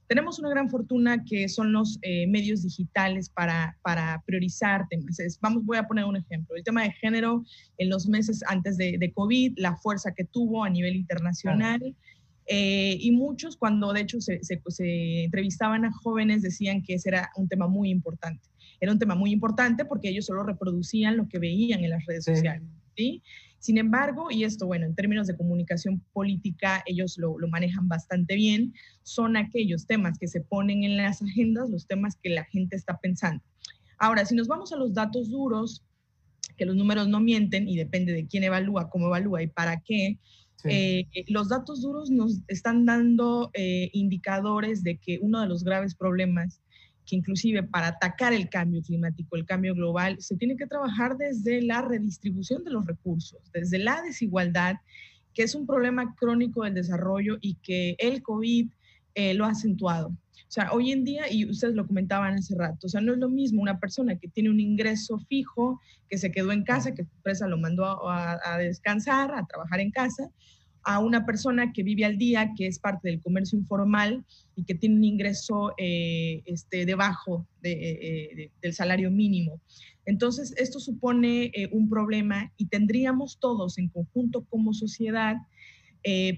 [0.06, 5.18] Tenemos una gran fortuna que son los eh, medios digitales para, para priorizar temas.
[5.40, 6.54] vamos, voy a poner un ejemplo.
[6.54, 7.42] El tema de género
[7.78, 11.96] en los meses antes de, de COVID, la fuerza que tuvo a nivel internacional.
[12.48, 17.08] Eh, y muchos, cuando de hecho se, se, se entrevistaban a jóvenes, decían que ese
[17.08, 18.48] era un tema muy importante
[18.80, 22.24] era un tema muy importante porque ellos solo reproducían lo que veían en las redes
[22.24, 22.68] sociales.
[22.96, 23.22] ¿sí?
[23.58, 28.36] Sin embargo, y esto, bueno, en términos de comunicación política, ellos lo, lo, manejan bastante
[28.36, 32.76] bien, son aquellos temas que se ponen en las agendas, los temas que la gente
[32.76, 33.42] está pensando.
[33.98, 35.82] Ahora, si nos vamos a los datos duros,
[36.56, 40.18] que los números no mienten y depende de quién evalúa, cómo evalúa y para qué,
[40.64, 45.94] eh, los datos duros nos están dando eh, indicadores de que uno de los graves
[45.94, 46.60] problemas
[47.06, 51.62] que inclusive para atacar el cambio climático, el cambio global, se tiene que trabajar desde
[51.62, 54.76] la redistribución de los recursos, desde la desigualdad,
[55.32, 58.68] que es un problema crónico del desarrollo y que el COVID
[59.14, 60.08] eh, lo ha acentuado.
[60.08, 63.18] O sea, hoy en día, y ustedes lo comentaban hace rato, o sea, no es
[63.18, 67.04] lo mismo una persona que tiene un ingreso fijo, que se quedó en casa, que
[67.04, 70.30] su empresa lo mandó a, a descansar, a trabajar en casa,
[70.86, 74.76] a una persona que vive al día, que es parte del comercio informal y que
[74.76, 79.60] tiene un ingreso eh, este, debajo eh, del salario mínimo.
[80.04, 85.36] Entonces, esto supone eh, un problema y tendríamos todos en conjunto como sociedad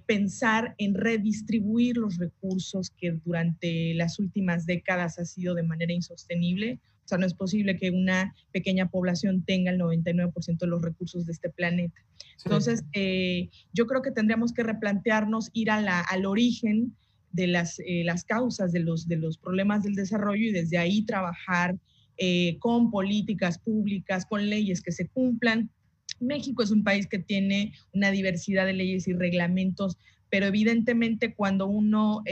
[0.07, 6.81] pensar en redistribuir los recursos que durante las últimas décadas ha sido de manera insostenible.
[7.09, 11.25] O sea, no es posible que una pequeña población tenga el 99% de los recursos
[11.25, 11.99] de este planeta.
[12.45, 16.95] Entonces, eh, yo creo que tendríamos que replantearnos ir a la, al origen
[17.33, 21.01] de las, eh, las causas de los, de los problemas del desarrollo y desde ahí
[21.01, 21.79] trabajar
[22.19, 25.71] eh, con políticas públicas, con leyes que se cumplan.
[26.21, 29.97] México es un país que tiene una diversidad de leyes y reglamentos,
[30.29, 32.23] pero evidentemente cuando uno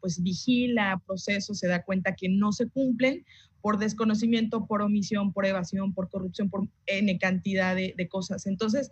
[0.00, 3.22] pues vigila procesos se da cuenta que no se cumplen
[3.64, 8.46] por desconocimiento, por omisión, por evasión, por corrupción, por N cantidad de, de cosas.
[8.46, 8.90] Entonces,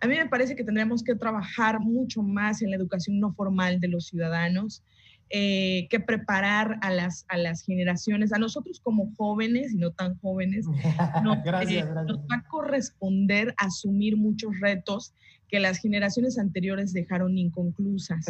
[0.00, 3.80] a mí me parece que tendríamos que trabajar mucho más en la educación no formal
[3.80, 4.84] de los ciudadanos,
[5.28, 10.16] eh, que preparar a las, a las generaciones, a nosotros como jóvenes y no tan
[10.18, 10.66] jóvenes,
[11.44, 15.14] gracias, eh, nos va a corresponder asumir muchos retos
[15.48, 18.24] que las generaciones anteriores dejaron inconclusas.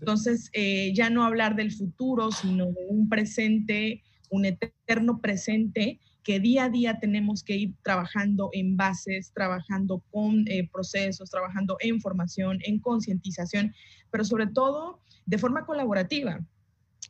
[0.00, 4.02] Entonces, eh, ya no hablar del futuro, sino de un presente,
[4.36, 10.44] un eterno presente que día a día tenemos que ir trabajando en bases, trabajando con
[10.48, 13.72] eh, procesos, trabajando en formación, en concientización,
[14.10, 16.40] pero sobre todo de forma colaborativa.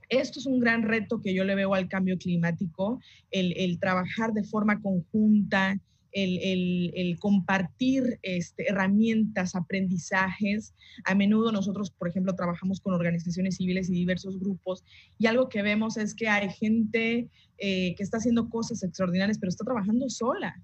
[0.08, 4.32] Esto es un gran reto que yo le veo al cambio climático, el, el trabajar
[4.32, 5.80] de forma conjunta,
[6.16, 10.74] el, compartir este, herramientas, aprendizajes.
[11.04, 14.82] A menudo nosotros, por ejemplo, trabajamos con organizaciones civiles y diversos grupos
[15.18, 19.50] y algo que vemos es que hay gente eh, que está haciendo cosas extraordinarias, pero
[19.50, 20.54] está trabajando sola.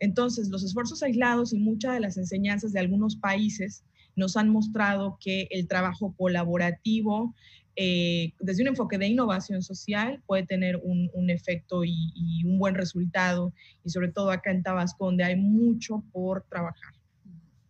[0.00, 3.84] Entonces, los esfuerzos aislados y muchas de las enseñanzas de algunos países
[4.16, 7.34] nos han mostrado que el trabajo colaborativo,
[7.76, 13.52] eh, desde un enfoque de innovación social puede tener un, efecto y, un buen resultado.
[13.84, 16.94] Y sobre todo acá en Tabasco, donde hay mucho por trabajar.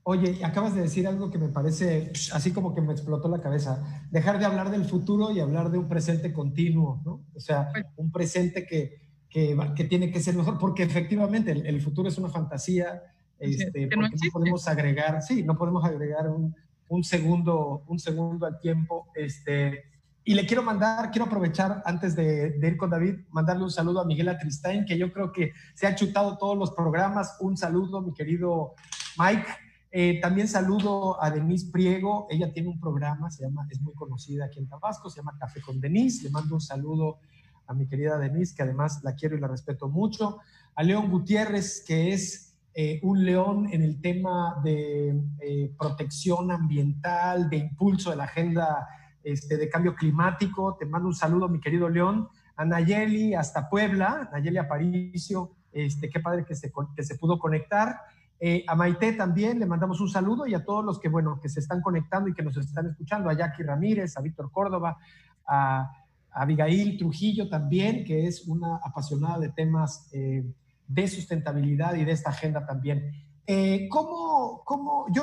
[0.03, 4.05] Oye, acabas de decir algo que me parece así como que me explotó la cabeza.
[4.11, 7.25] Dejar de hablar del futuro y hablar de un presente continuo, ¿no?
[7.35, 9.01] O sea, un presente que,
[9.31, 13.03] que, que tiene que ser mejor, porque efectivamente el, futuro es una fantasía,
[13.39, 16.55] este, no, podemos agregar, sí, no podemos agregar un,
[16.89, 19.09] un, segundo, un segundo al tiempo.
[19.15, 19.93] Este,
[20.27, 24.07] y le quiero mandar, quiero aprovechar antes de, ir con David, mandarle un saludo a
[24.07, 27.37] Miguel Atristain, que yo creo que se ha chutado todos los programas.
[27.41, 28.75] Un saludo, mi querido
[29.18, 29.47] Mike.
[29.91, 32.27] Eh, también saludo a Denise Priego.
[32.31, 35.61] Ella tiene un programa, se llama, es muy conocida aquí en Tabasco, se llama Café
[35.61, 36.25] con Denise.
[36.25, 37.18] Le mando un saludo
[37.66, 40.39] a mi querida Denise, que además la quiero y la respeto mucho.
[40.75, 47.51] A León Gutiérrez, que es eh, un león en el tema de eh, protección ambiental,
[47.51, 48.89] de impulso de la agenda
[49.25, 50.77] este, de cambio climático.
[50.79, 52.29] Te mando un saludo, mi querido León.
[52.57, 57.97] A Nayeli hasta Puebla, Nayeli Aparicio, este, qué padre que se, que se pudo conectar.
[58.39, 61.49] Eh, a Maite también le mandamos un saludo y a todos los que, bueno, que
[61.49, 64.99] se están conectando y que nos están escuchando, a Jackie Ramírez, a Víctor Córdoba,
[65.47, 65.91] a,
[66.31, 70.45] Abigail Trujillo también, que es una apasionada de temas eh,
[70.87, 73.12] de sustentabilidad y de esta agenda también.
[73.47, 75.22] Eh, ¿cómo, cómo, yo,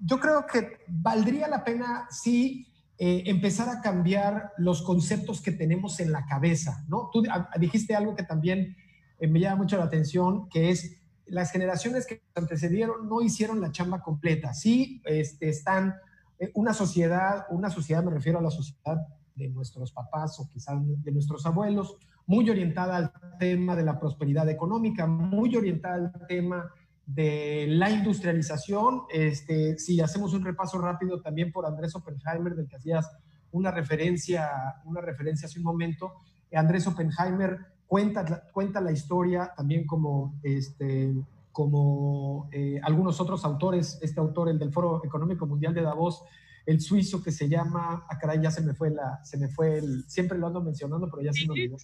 [0.00, 2.66] yo creo que valdría la pena si
[2.96, 7.10] eh, empezar a cambiar los conceptos que tenemos en la cabeza, ¿no?
[7.12, 7.24] Tú
[7.58, 8.76] dijiste algo que también
[9.18, 13.72] eh, me llama mucho la atención, que es las generaciones que antecedieron no hicieron la
[13.72, 14.54] chamba completa.
[14.54, 15.96] Sí, este, están
[16.38, 18.98] eh, una sociedad, una sociedad, me refiero a la sociedad
[19.34, 24.48] de nuestros papás o quizás de nuestros abuelos, muy orientada al tema de la prosperidad
[24.48, 26.72] económica, muy orientada al tema
[27.06, 29.02] de la industrialización.
[29.10, 33.10] Este, si hacemos un repaso rápido también por Andrés Oppenheimer, del que hacías
[33.52, 34.50] una referencia,
[34.84, 36.14] una referencia hace un momento,
[36.52, 41.14] Andrés Oppenheimer cuenta, cuenta la historia también como, este,
[41.52, 46.22] como eh, algunos otros autores, este autor, el del Foro Económico Mundial de Davos,
[46.66, 49.78] el suizo que se llama, ah caray, ya se me fue la, se me fue
[49.78, 51.76] el, siempre lo ando mencionando, pero ya se me olvidó.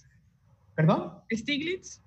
[0.75, 1.13] ¿Perdón?
[1.31, 2.01] ¿Stiglitz?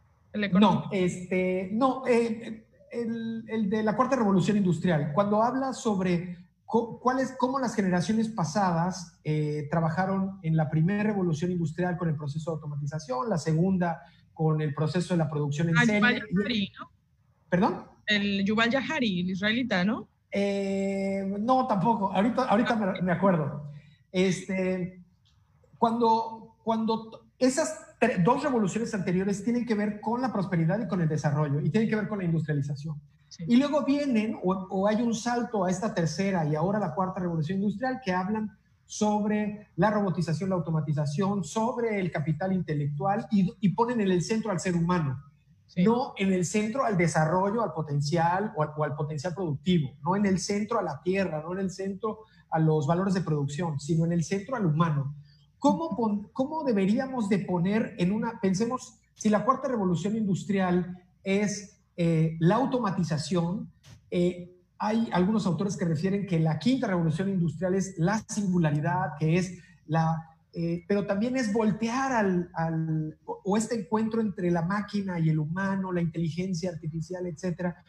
[0.53, 2.64] no, este, no, eh,
[3.03, 9.69] el, de la cuarta revolución industrial, cuando habla sobre cuáles, cómo las generaciones pasadas eh,
[9.71, 14.75] trabajaron en la primera revolución industrial con el proceso de automatización, la segunda con el
[14.75, 16.73] proceso de la producción en ah, serie.
[16.79, 16.91] ¿no?
[17.49, 17.85] ¿Perdón?
[18.07, 20.09] El Yuval Yahari, el israelita, ¿no?
[20.31, 22.13] Eh, no, tampoco.
[22.13, 23.71] Ahorita, ahorita me, me, acuerdo.
[24.11, 25.01] Este,
[25.79, 27.84] cuando, cuando esas
[28.25, 31.89] dos revoluciones anteriores tienen que ver con la prosperidad y con el desarrollo y tienen
[31.89, 33.01] que ver con la industrialización.
[33.47, 37.59] Y luego vienen o, hay un salto a esta tercera y ahora la cuarta revolución
[37.59, 44.11] industrial que hablan sobre la robotización, la automatización, sobre el capital intelectual y, ponen en
[44.11, 45.21] el centro al ser humano,
[45.79, 50.15] no en el centro al desarrollo, al potencial o al, o al potencial productivo, no
[50.15, 52.21] en el centro a la tierra, no en el centro
[52.51, 55.17] a los valores de producción, sino en el centro al humano.
[55.65, 62.37] ¿Cómo, ¿Cómo deberíamos de poner en una, pensemos, si la cuarta revolución industrial es eh,
[62.39, 63.73] la automatización,
[64.11, 69.39] eh, hay algunos autores que refieren que la quinta revolución industrial es la singularidad, que
[69.39, 75.19] es la, eh, pero también es voltear al, al, o este encuentro entre la máquina
[75.19, 77.83] y el humano, la inteligencia artificial, etcétera.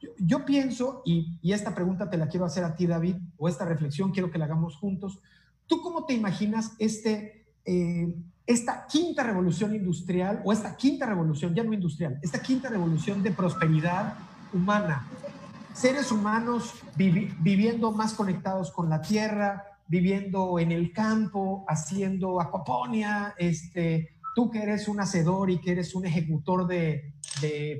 [0.00, 3.48] Yo, yo pienso, y, y, esta pregunta te la quiero hacer a ti, David, o
[3.48, 5.20] esta reflexión quiero que la hagamos juntos.
[5.66, 8.14] ¿Tú cómo te imaginas este, eh,
[8.46, 13.30] esta quinta revolución industrial o esta quinta revolución, ya no industrial, esta quinta revolución de
[13.30, 14.14] prosperidad
[14.52, 15.08] humana?
[15.72, 24.16] Seres humanos viviendo más conectados con la tierra, viviendo en el campo, haciendo aquaponia, este,
[24.36, 27.12] tú que eres un hacedor y que eres un ejecutor de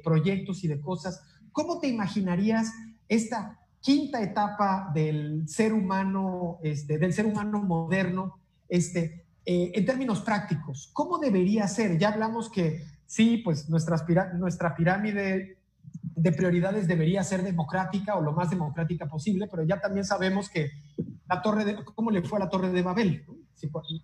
[0.03, 1.23] proyectos y de cosas,
[1.53, 2.73] ¿cómo te imaginarías
[3.09, 10.23] esta quinta etapa del ser humano, este, del ser humano moderno, este, eh, en términos
[10.23, 11.99] prácticos, ¿cómo debería ser?
[11.99, 15.59] Ya hablamos que sí, pues nuestra, nuestra pirámide
[16.17, 20.71] de prioridades debería ser democrática o lo más democrática posible, pero ya también sabemos que
[21.29, 23.27] la torre de, ¿cómo le fue a la torre de Babel?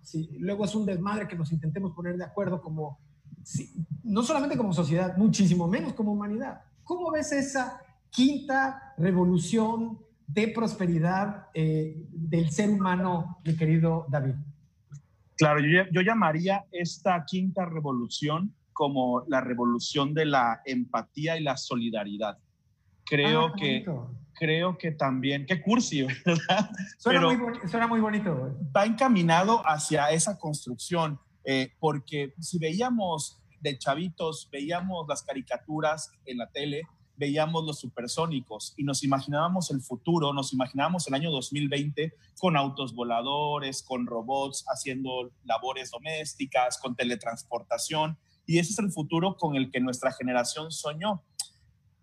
[0.03, 2.99] Si, luego es un desmadre que nos intentemos poner de acuerdo como,
[4.03, 6.61] no solamente como sociedad, muchísimo menos como humanidad.
[6.83, 14.35] ¿Cómo ves esa quinta revolución de prosperidad eh, del ser humano, mi querido David?
[15.37, 15.59] Claro,
[15.91, 22.37] yo, llamaría esta quinta revolución como la revolución de la empatía y la solidaridad.
[23.05, 23.85] Creo ah, que
[24.33, 26.69] creo que también, qué cursi, ¿verdad?
[26.97, 27.37] Suena, muy,
[27.69, 28.57] suena muy, bonito.
[28.75, 36.39] Va encaminado hacia esa construcción, eh, porque si veíamos de chavitos, veíamos las caricaturas en
[36.39, 36.81] la tele,
[37.21, 42.95] veíamos los supersónicos y nos imaginábamos el futuro, nos imaginábamos el año 2020 con autos
[42.95, 48.17] voladores, con robots haciendo labores domésticas, con teletransportación.
[48.47, 51.23] Y ese es el futuro con el que nuestra generación soñó.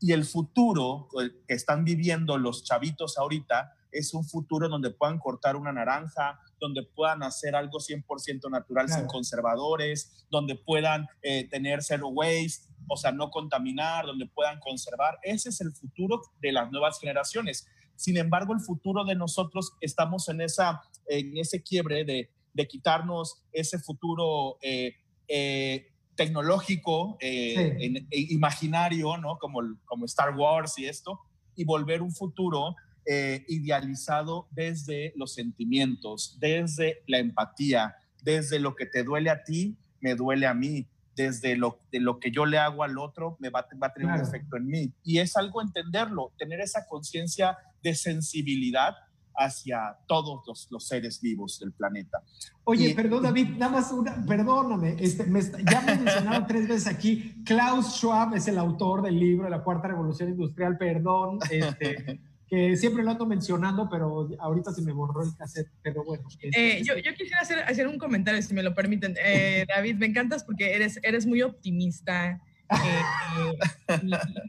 [0.00, 1.08] Y el futuro
[1.48, 6.84] que están viviendo los chavitos ahorita es un futuro donde puedan cortar una naranja, donde
[6.84, 13.12] puedan hacer algo 100% natural sin conservadores, donde puedan eh, tener zero waste, o sea,
[13.12, 15.18] no contaminar, donde puedan conservar.
[15.22, 17.66] Ese es el futuro de las nuevas generaciones.
[17.96, 23.42] Sin embargo, el futuro de nosotros estamos en, esa, en ese quiebre de, de quitarnos
[23.52, 24.94] ese futuro eh,
[25.26, 29.38] eh, tecnológico, e imaginario, ¿no?
[29.38, 31.20] Como, como Star Wars y esto,
[31.54, 32.74] y volver un futuro
[33.06, 39.78] eh, idealizado desde los sentimientos, desde la empatía, desde lo que te duele a ti,
[40.00, 40.86] me duele a mí,
[41.18, 44.08] desde lo, de lo que yo le hago al otro, me va, va a tener
[44.08, 44.92] un efecto en mí.
[45.02, 48.94] Y es algo entenderlo, tener esa conciencia de sensibilidad
[49.34, 52.22] hacia todos los, seres vivos del planeta.
[52.64, 55.24] Oye, perdón David, nada más una, perdóname, este,
[55.70, 59.62] ya me mencionado tres veces aquí, Klaus Schwab es el autor del libro de la
[59.62, 65.22] Cuarta Revolución Industrial, perdón, este, que siempre lo ando mencionando, pero ahorita se me borró
[65.22, 66.24] el cassette, pero bueno.
[66.40, 69.14] Este, eh, yo, yo, quisiera hacer, hacer, un comentario, si me lo permiten.
[69.22, 72.40] Eh, David, me encantas porque eres, eres muy optimista.
[72.70, 73.58] Eh,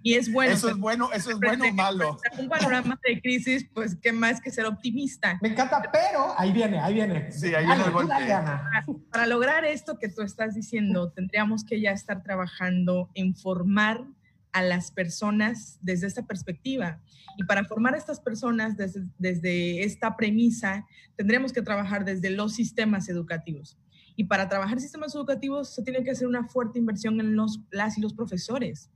[0.04, 0.54] y, es bueno.
[0.54, 2.18] Eso es bueno, eso es bueno o malo.
[2.38, 5.38] Un panorama de crisis, pues qué más que ser optimista.
[5.42, 7.32] Me encanta, pero ahí viene, ahí viene.
[7.32, 8.14] Sí, ahí viene el golpe.
[8.14, 14.06] Para, para lograr esto que tú estás diciendo, tendríamos que ya estar trabajando en formar
[14.52, 17.02] a las personas desde esta perspectiva.
[17.38, 20.86] Y para formar a estas personas desde, desde esta premisa,
[21.16, 23.78] tendremos que trabajar desde los sistemas educativos.
[24.16, 27.98] Y para trabajar sistemas educativos se tiene que hacer una fuerte inversión en los, las
[27.98, 28.90] y los profesores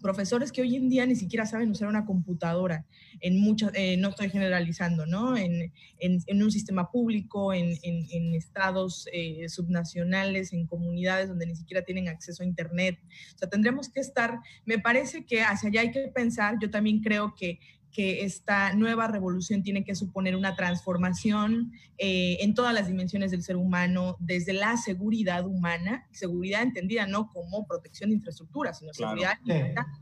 [0.00, 2.86] profesores que hoy en día ni siquiera saben usar una computadora,
[3.20, 5.36] en muchas, eh, no estoy generalizando, ¿no?
[5.36, 11.84] En, en, un sistema público, en, en estados eh, subnacionales, en comunidades donde ni siquiera
[11.84, 12.98] tienen acceso a Internet.
[13.34, 17.00] O sea, tendremos que estar, me parece que hacia allá hay que pensar, yo también
[17.00, 17.60] creo que
[17.92, 23.42] que esta nueva revolución tiene que suponer una transformación eh, en todas las dimensiones del
[23.42, 29.38] ser humano, desde la seguridad humana, seguridad entendida no como protección de infraestructura, sino seguridad,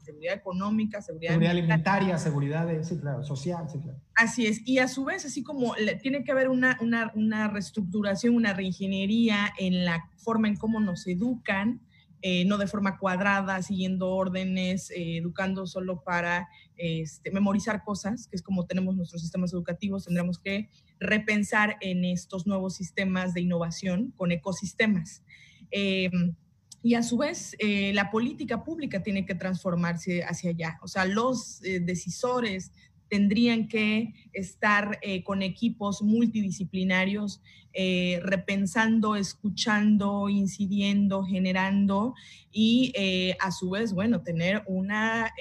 [0.02, 2.82] seguridad económica, seguridad, seguridad alimentaria, seguridad
[3.22, 3.66] social.
[4.14, 8.34] Así es, y a su vez, así como tiene que haber una, una, una reestructuración,
[8.36, 11.80] una reingeniería en la forma en cómo nos educan,
[12.22, 18.36] eh, no de forma cuadrada, siguiendo órdenes, eh, educando solo para este, memorizar cosas, que
[18.36, 20.68] es como tenemos nuestros sistemas educativos, tendremos que
[20.98, 25.22] repensar en estos nuevos sistemas de innovación con ecosistemas.
[25.70, 26.34] Em,
[26.82, 30.78] y a su vez, eh, la política pública tiene que transformarse hacia allá.
[30.82, 32.72] O sea, los decisores
[33.10, 37.42] tendrían que estar eh, con equipos multidisciplinarios,
[37.72, 42.14] eh, repensando, escuchando, incidiendo, generando
[42.52, 45.32] y eh, a su vez, bueno, tener una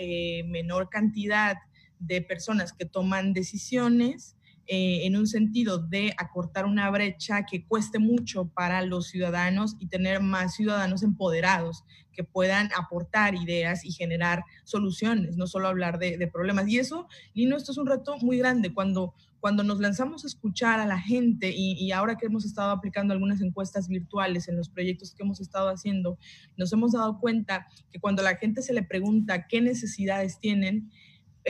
[0.46, 1.58] menor cantidad
[2.00, 4.36] de personas que toman decisiones
[4.72, 9.88] eh, en un sentido de acortar una brecha que cueste mucho para los ciudadanos y
[9.88, 16.30] tener más ciudadanos empoderados que puedan aportar ideas y generar soluciones, no solo hablar de,
[16.32, 16.68] problemas.
[16.68, 18.72] Y eso, Lino, esto es un reto muy grande.
[18.72, 22.70] Cuando, cuando nos lanzamos a escuchar a la gente y, y ahora que hemos estado
[22.70, 26.20] aplicando algunas encuestas virtuales en los proyectos que hemos estado haciendo,
[26.58, 30.92] nos hemos dado cuenta que cuando la gente se le pregunta qué necesidades tienen,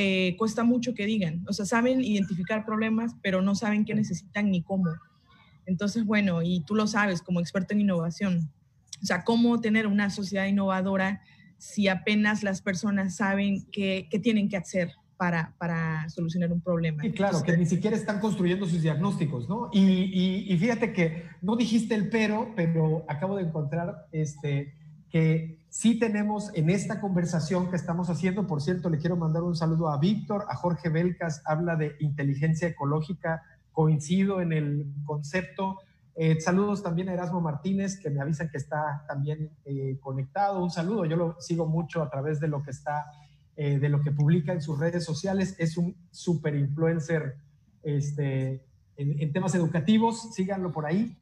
[0.02, 1.43] eh, cuesta mucho que digan.
[1.50, 4.86] O sea, saben identificar problemas, pero no saben qué necesitan ni cómo.
[5.66, 8.50] Entonces, bueno, y tú lo sabes como experto en innovación.
[9.04, 11.22] O sea, cómo tener una sociedad innovadora
[11.58, 17.06] si apenas las personas saben qué, qué tienen que hacer para, para, solucionar un problema.
[17.06, 19.70] Y claro, que ni siquiera están construyendo sus diagnósticos, ¿no?
[19.74, 24.79] Y, y, y, fíjate que no dijiste el pero, pero acabo de encontrar este,
[25.10, 29.55] que sí tenemos en esta conversación que estamos haciendo, por cierto, le quiero mandar un
[29.55, 35.80] saludo a Víctor, a Jorge Belcas, habla de inteligencia ecológica, coincido en el concepto.
[36.16, 40.62] Eh, saludos también a Erasmo Martínez, que me avisan que está también eh, conectado.
[40.62, 43.05] Un saludo, yo lo sigo mucho a través de lo que está,
[43.55, 45.55] eh, de lo que publica en sus redes sociales.
[45.57, 47.38] Es un super influencer
[47.84, 48.66] este,
[48.97, 51.18] en, en temas educativos, síganlo por ahí.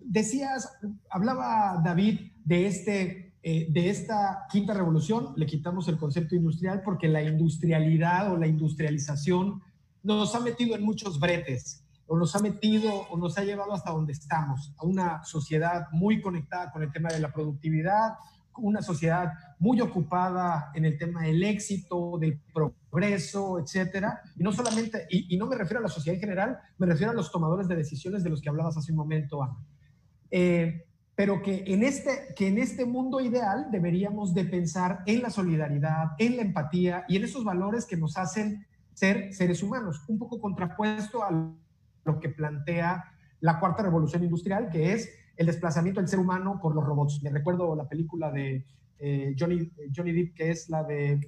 [0.00, 0.70] Decías,
[1.10, 7.08] hablaba David de, este, eh, de esta quinta revolución, le quitamos el concepto industrial porque
[7.08, 9.62] la industrialidad o la industrialización
[10.02, 13.90] nos ha metido en muchos bretes, o nos ha metido o nos ha llevado hasta
[13.90, 18.14] donde estamos, a una sociedad muy conectada con el tema de la productividad,
[18.58, 24.20] una sociedad muy ocupada en el tema del éxito, del progreso, etcétera.
[24.36, 27.14] Y no solamente, y, no me refiero a la sociedad en general, me refiero a
[27.14, 29.56] los tomadores de decisiones de los que hablabas hace un momento, Ana.
[30.30, 30.84] Eh,
[31.14, 36.10] pero que en, este, que en este mundo ideal deberíamos de pensar en la solidaridad,
[36.18, 40.40] en la empatía y en esos valores que nos hacen ser seres humanos, un poco
[40.40, 43.04] contrapuesto a lo que plantea
[43.40, 47.22] la cuarta revolución industrial, que es el desplazamiento del ser humano por los robots.
[47.22, 48.66] Me recuerdo la película de
[48.98, 51.20] eh, Johnny, Johnny Depp, que es la de,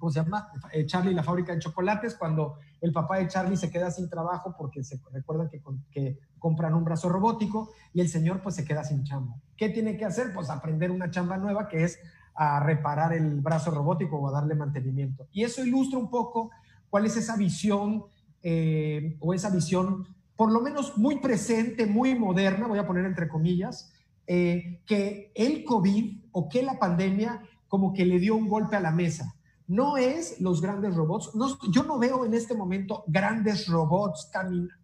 [0.00, 0.48] ¿cómo se llama?
[0.72, 4.56] Eh, Charlie la fábrica de chocolates, cuando el papá de Charlie se queda sin trabajo
[4.58, 8.82] porque se recuerdan que, que compran un brazo robótico y el señor pues se queda
[8.82, 9.36] sin chamba.
[9.56, 10.32] ¿Qué tiene que hacer?
[10.34, 12.00] Pues aprender una chamba nueva que es
[12.34, 15.28] a reparar el brazo robótico o a darle mantenimiento.
[15.30, 16.50] Y eso ilustra un poco
[16.88, 18.04] cuál es esa visión
[18.42, 20.06] eh, o esa visión
[20.40, 23.92] por lo menos muy presente, muy moderna, voy a poner entre comillas,
[24.26, 28.80] eh, que el COVID o que la pandemia como que le dio un golpe a
[28.80, 29.34] la mesa.
[29.70, 31.30] No es los grandes robots,
[31.70, 34.28] yo no veo en este momento grandes robots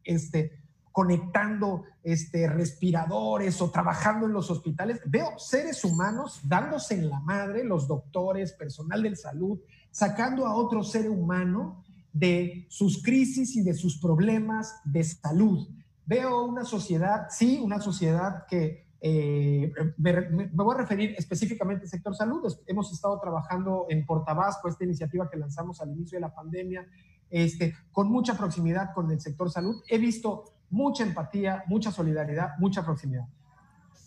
[0.04, 0.52] este,
[0.92, 5.00] conectando este, respiradores o trabajando en los hospitales.
[5.04, 9.58] Veo seres humanos dándose en la madre, los doctores, personal de salud,
[9.90, 11.82] sacando a otro ser humano
[12.12, 15.68] de sus crisis y de sus problemas de salud.
[16.04, 22.14] Veo una sociedad, sí, una sociedad que eh, me, voy a referir específicamente al sector
[22.14, 22.42] salud.
[22.66, 26.86] Hemos estado trabajando en Portabasco, esta iniciativa que lanzamos al inicio de la pandemia,
[27.30, 29.82] este, con mucha proximidad con el sector salud.
[29.88, 33.26] He visto mucha empatía, mucha solidaridad, mucha proximidad.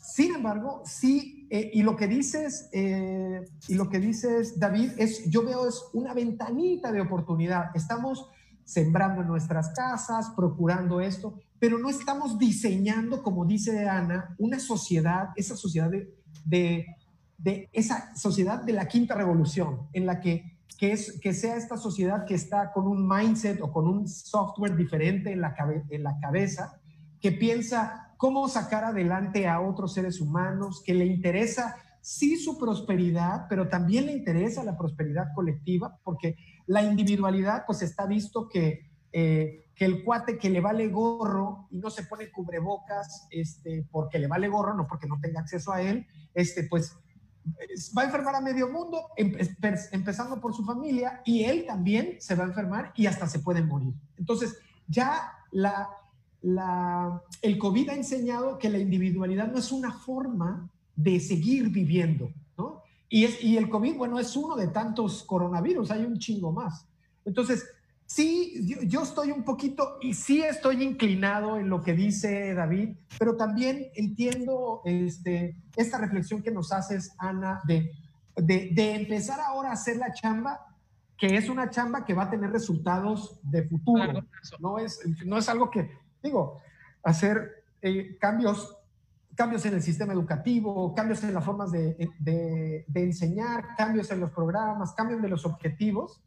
[0.01, 5.29] Sin embargo, sí, eh, y lo que dices, eh, y lo que dices, David, es,
[5.29, 7.71] yo veo es una ventanita de oportunidad.
[7.75, 8.27] Estamos
[8.63, 15.29] sembrando en nuestras casas, procurando esto, pero no estamos diseñando, como dice Ana, una sociedad,
[15.35, 15.91] esa sociedad
[16.45, 16.95] de,
[17.37, 22.35] de, esa sociedad de la quinta revolución, en la que, que, sea esta sociedad que
[22.35, 25.53] está con un mindset o con un software diferente en la
[26.21, 26.79] cabeza,
[27.19, 33.47] que piensa cómo sacar adelante a otros seres humanos, que le interesa sí su prosperidad,
[33.49, 39.65] pero también le interesa la prosperidad colectiva, porque la individualidad, pues está visto que, eh,
[39.75, 44.27] que el cuate que le vale gorro y no se pone cubrebocas este, porque le
[44.27, 46.97] vale gorro, no porque no tenga acceso a él, este, pues
[47.97, 52.43] va a enfermar a medio mundo, empezando por su familia, y él también se va
[52.43, 53.93] a enfermar y hasta se puede morir.
[54.17, 54.57] Entonces,
[54.87, 55.89] ya la,
[57.41, 62.83] el COVID ha enseñado que la individualidad no es una forma de seguir viviendo, ¿no?
[63.07, 66.85] Y, es, y el COVID, bueno, es uno de tantos coronavirus, hay un chingo más.
[67.25, 67.65] Entonces,
[68.09, 73.37] sí, yo, estoy un poquito, y sí estoy inclinado en lo que dice David, pero
[73.37, 77.91] también entiendo este, esta reflexión que nos haces, Ana, de,
[78.35, 80.65] de, empezar ahora a hacer la chamba
[81.17, 84.23] que es una chamba que va a tener resultados de futuro.
[84.59, 85.91] No es, no es algo que
[86.23, 86.61] digo,
[87.03, 88.77] hacer eh, cambios,
[89.35, 94.31] cambios en el sistema educativo, cambios en las formas de, de, enseñar, cambios en los
[94.31, 96.21] programas, cambios de los objetivos,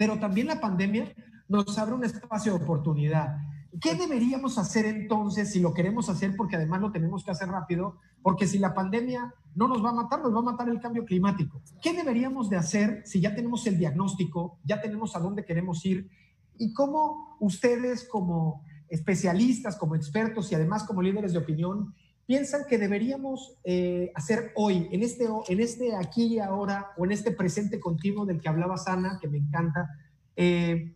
[0.00, 1.12] pero también la pandemia
[1.46, 3.36] nos abre un espacio de oportunidad.
[3.82, 6.34] ¿Qué deberíamos hacer entonces si lo queremos hacer?
[6.38, 9.92] Porque además lo tenemos que hacer rápido, porque si la pandemia no nos va a
[9.92, 11.60] matar, nos va a matar el cambio climático.
[11.82, 16.08] ¿Qué deberíamos de hacer si ya tenemos el diagnóstico, ya tenemos a dónde queremos ir?
[16.56, 21.94] ¿Y cómo ustedes como especialistas, como expertos y además como líderes de opinión,
[22.30, 27.10] piensan que deberíamos eh, hacer hoy, en este, en este aquí y ahora, o en
[27.10, 29.88] este presente continuo del que hablaba Sana, que me encanta,
[30.36, 30.94] eh,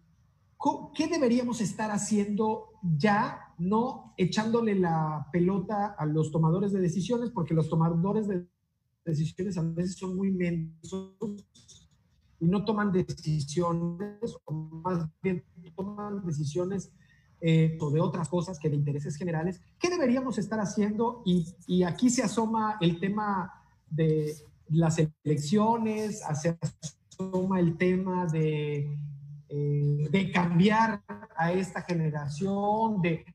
[0.95, 7.53] ¿qué deberíamos estar haciendo ya, no echándole la pelota a los tomadores de decisiones, porque
[7.53, 8.47] los tomadores de
[9.05, 11.17] decisiones a veces son muy mensos
[12.39, 16.93] y no toman decisiones, o más bien toman decisiones
[17.47, 21.23] eh, de otras cosas que de intereses generales, ¿qué deberíamos estar haciendo?
[21.27, 23.53] Y, aquí se asoma el tema
[23.91, 24.35] de
[24.71, 26.57] las elecciones, se
[27.11, 28.97] asoma el tema de,
[29.51, 31.03] eh, de cambiar
[31.37, 33.27] a esta generación, de,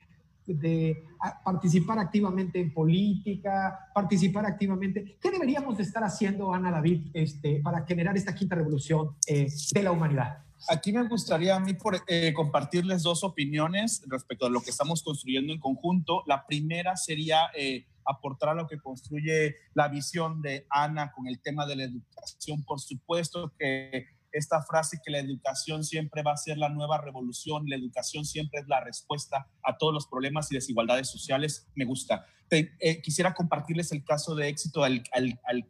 [0.48, 1.06] de
[1.46, 5.20] participar activamente en política, participar activamente.
[5.22, 9.84] ¿Qué deberíamos de estar haciendo, Ana David, este, para generar esta quinta revolución eh, de
[9.84, 10.49] la humanidad?
[10.68, 15.02] Aquí me gustaría a mí por, eh, compartirles dos opiniones respecto a lo que estamos
[15.04, 16.24] construyendo en conjunto.
[16.28, 21.40] La primera sería eh, aportar a lo que construye la visión de Ana con el
[21.42, 22.64] tema de la educación.
[22.64, 27.64] Por supuesto que esta frase que la educación siempre va a ser la nueva revolución,
[27.68, 32.26] la educación siempre es la respuesta a todos los problemas y desigualdades sociales, me gusta.
[32.52, 35.68] Eh, quisiera compartirles el caso de éxito al, al, al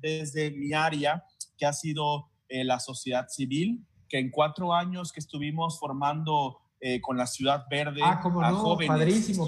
[0.00, 1.24] desde mi área,
[1.56, 7.16] que ha sido la sociedad civil que en cuatro años que estuvimos formando eh, con
[7.16, 9.46] la Ciudad Verde ah, a jóvenes, padrísimo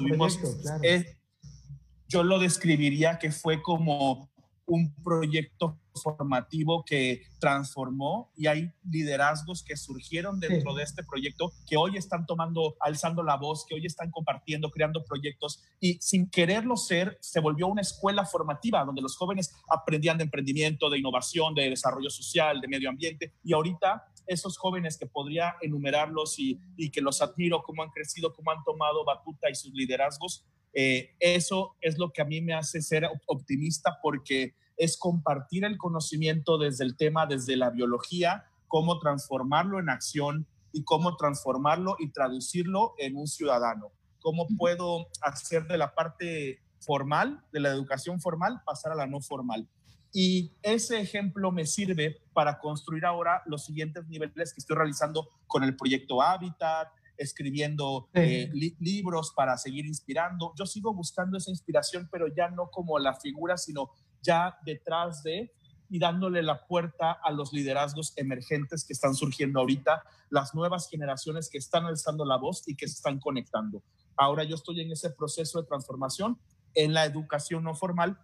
[2.10, 4.30] yo lo describiría que fue como
[4.68, 11.76] un proyecto formativo que transformó y hay liderazgos que surgieron dentro de este proyecto que
[11.76, 16.76] hoy están tomando, alzando la voz, que hoy están compartiendo, creando proyectos y sin quererlo
[16.76, 21.70] ser, se volvió una escuela formativa donde los jóvenes aprendían de emprendimiento, de innovación, de
[21.70, 27.00] desarrollo social, de medio ambiente y ahorita esos jóvenes que podría enumerarlos y, y que
[27.00, 31.98] los admiro, cómo han crecido, cómo han tomado batuta y sus liderazgos, eh, eso es
[31.98, 36.96] lo que a mí me hace ser optimista porque es compartir el conocimiento desde el
[36.96, 43.26] tema, desde la biología, cómo transformarlo en acción y cómo transformarlo y traducirlo en un
[43.26, 43.90] ciudadano.
[44.20, 49.20] ¿Cómo puedo hacer de la parte formal, de la educación formal, pasar a la no
[49.20, 49.66] formal?
[50.12, 55.64] Y ese ejemplo me sirve para construir ahora los siguientes niveles que estoy realizando con
[55.64, 60.54] el proyecto Habitat, escribiendo eh, libros para seguir inspirando.
[60.56, 63.90] Yo sigo buscando esa inspiración, pero ya no como la figura, sino
[64.22, 65.52] ya detrás de
[65.90, 71.48] y dándole la puerta a los liderazgos emergentes que están surgiendo ahorita, las nuevas generaciones
[71.48, 73.82] que están alzando la voz y que se están conectando.
[74.16, 76.38] Ahora yo estoy en ese proceso de transformación
[76.74, 78.18] en la educación no formal,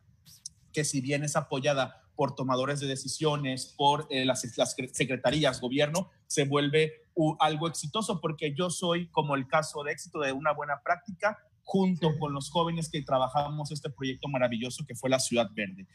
[0.74, 6.10] que si bien es apoyada por tomadores de decisiones, por eh, las, las, secretarías, gobierno,
[6.26, 6.92] se vuelve
[7.38, 12.18] algo exitoso porque yo soy como el caso de éxito de una buena práctica junto
[12.18, 15.86] con los jóvenes que trabajamos este proyecto maravilloso que fue la Ciudad Verde.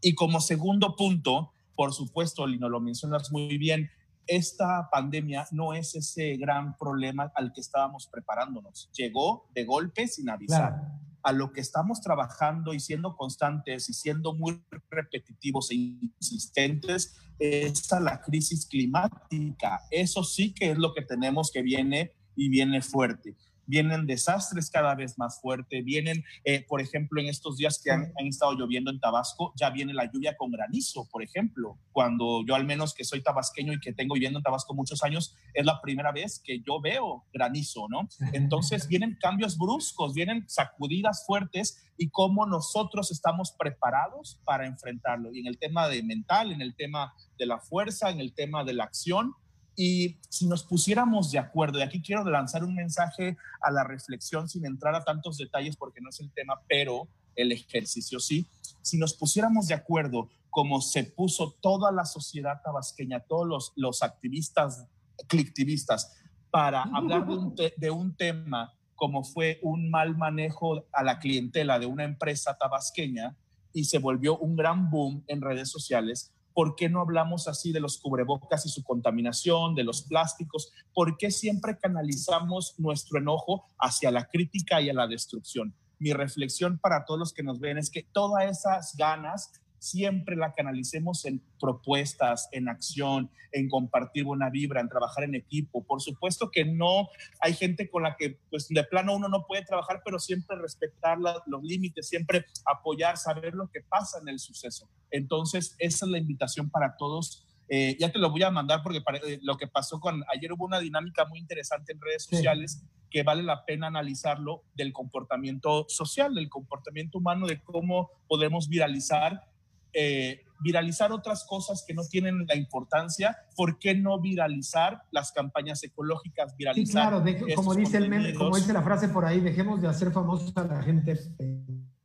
[0.00, 3.90] Y como segundo punto, por supuesto, Lino, lo mencionas muy bien,
[4.26, 8.90] esta pandemia no es ese gran problema al que estábamos preparándonos.
[8.92, 10.74] Llegó de golpe sin avisar.
[11.22, 17.90] A lo que estamos trabajando y siendo constantes y siendo muy repetitivos e insistentes es
[18.00, 19.80] la crisis climática.
[19.90, 23.36] Eso sí que es lo que tenemos que viene y viene fuerte
[23.68, 28.12] vienen desastres cada vez más fuertes, vienen, eh, por ejemplo, en estos días que han,
[28.26, 32.64] estado lloviendo en Tabasco, ya viene la lluvia con granizo, por ejemplo, cuando yo al
[32.64, 36.12] menos que soy tabasqueño y que tengo viviendo en Tabasco muchos años, es la primera
[36.12, 38.08] vez que yo veo granizo, ¿no?
[38.32, 45.32] Entonces vienen cambios bruscos, vienen sacudidas fuertes y cómo nosotros estamos preparados para enfrentarlo.
[45.32, 48.64] Y en el tema de mental, en el tema de la fuerza, en el tema
[48.64, 49.34] de la acción,
[49.80, 54.48] y si nos pusiéramos de acuerdo, y aquí quiero lanzar un mensaje a la reflexión
[54.48, 57.06] sin entrar a tantos detalles porque no es el tema, pero
[57.36, 58.48] el ejercicio sí,
[58.82, 64.02] si nos pusiéramos de acuerdo como se puso toda la sociedad tabasqueña, todos los, los
[64.02, 64.88] activistas,
[65.28, 66.12] clictivistas,
[66.50, 71.78] para hablar de un, de un tema como fue un mal manejo a la clientela
[71.78, 73.36] de una empresa tabasqueña
[73.72, 77.78] y se volvió un gran boom en redes sociales, ¿Por qué no hablamos así de
[77.78, 80.72] los cubrebocas y su contaminación, de los plásticos?
[80.92, 85.72] ¿Por qué siempre canalizamos nuestro enojo hacia la crítica y a la destrucción?
[86.00, 90.52] Mi reflexión para todos los que nos ven es que todas esas ganas siempre la
[90.52, 95.84] canalicemos en propuestas, en acción, en compartir buena vibra, en trabajar en equipo.
[95.84, 97.08] Por supuesto que no
[97.40, 101.18] hay gente con la que pues de plano uno no puede trabajar, pero siempre respetar
[101.18, 104.88] los límites, siempre apoyar, saber lo que pasa en el suceso.
[105.10, 107.46] Entonces, esa es la invitación para todos.
[107.68, 110.64] Eh, ya te lo voy a mandar porque eh, lo que pasó con ayer hubo
[110.64, 116.34] una dinámica muy interesante en redes sociales que vale la pena analizarlo del comportamiento social,
[116.34, 119.44] del comportamiento humano, de cómo podemos viralizar
[119.92, 125.82] eh, viralizar otras cosas que no tienen la importancia, ¿por qué no viralizar las campañas
[125.84, 126.56] ecológicas?
[126.56, 130.10] Viralizar sí, claro, como, dice el como dice la frase por ahí, dejemos de hacer
[130.10, 131.16] famosos a la gente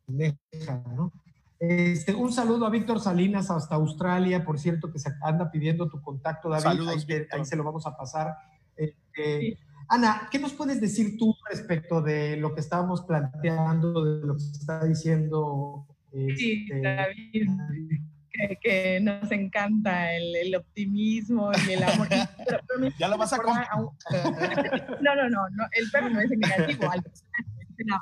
[0.06, 1.12] pendeja, ¿no?
[1.60, 6.02] Este, un saludo a Víctor Salinas hasta Australia, por cierto, que se anda pidiendo tu
[6.02, 6.64] contacto, David.
[6.64, 8.36] Saludos, ahí, se lo vamos a pasar.
[8.76, 9.58] Este,
[9.88, 14.42] Ana, ¿qué nos puedes decir tú respecto de lo que estábamos planteando, de lo que
[14.42, 17.50] se está diciendo Sí, este, David,
[18.62, 22.08] que, nos encanta el, optimismo y el amor.
[23.00, 23.38] ya lo vas a
[25.02, 27.02] no, no, no, no, el perro no es negativo, al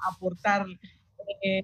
[0.09, 0.65] aportar.
[1.41, 1.63] Eh,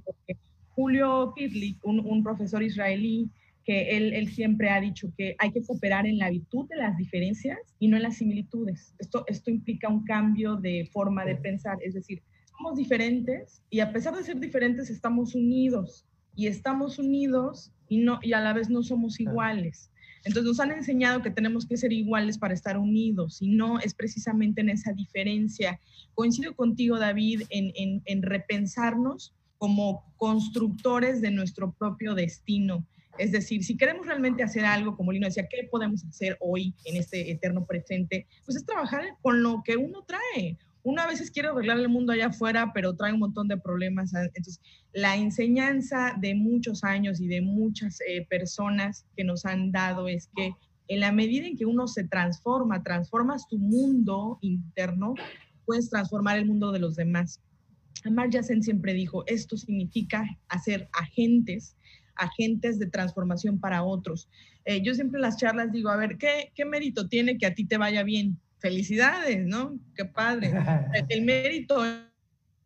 [0.69, 3.29] Julio Pitlick, un, un, profesor israelí,
[3.65, 6.95] que él, él, siempre ha dicho que hay que cooperar en la virtud de las
[6.95, 8.95] diferencias y no en las similitudes.
[8.99, 13.91] Esto, esto implica un cambio de forma de pensar, es decir, somos diferentes y a
[13.91, 16.05] pesar de ser diferentes estamos unidos
[16.37, 19.91] y estamos unidos y, no, y a la vez no somos iguales.
[20.23, 23.93] Entonces nos han enseñado que tenemos que ser iguales para estar unidos y no es
[23.93, 25.79] precisamente en esa diferencia.
[26.13, 32.85] Coincido contigo, David, en, en, repensarnos como constructores de nuestro propio destino.
[33.17, 36.97] Es decir, si queremos realmente hacer algo, como Lino decía, ¿qué podemos hacer hoy en
[36.97, 38.27] este eterno presente?
[38.45, 40.57] Pues es trabajar con lo que uno trae
[40.87, 44.13] uno a veces quiere arreglar el mundo allá afuera, pero trae un montón de problemas.
[44.13, 44.61] Entonces,
[44.93, 50.29] la enseñanza de muchos años y de muchas eh, personas que nos han dado es
[50.33, 50.53] que
[50.87, 55.15] en la medida en que uno se transforma, transformas tu mundo interno,
[55.65, 57.41] puedes transformar el mundo de los demás.
[58.05, 61.75] Amartya Sen siempre dijo, esto significa hacer agentes,
[62.15, 64.29] agentes de transformación para otros.
[64.63, 67.53] Eh, yo siempre en las charlas digo, a ver, ¿qué, ¿qué mérito tiene que a
[67.53, 68.39] ti te vaya bien?
[68.59, 69.79] Felicidades, ¿no?
[69.95, 70.51] Qué padre.
[71.09, 71.83] El mérito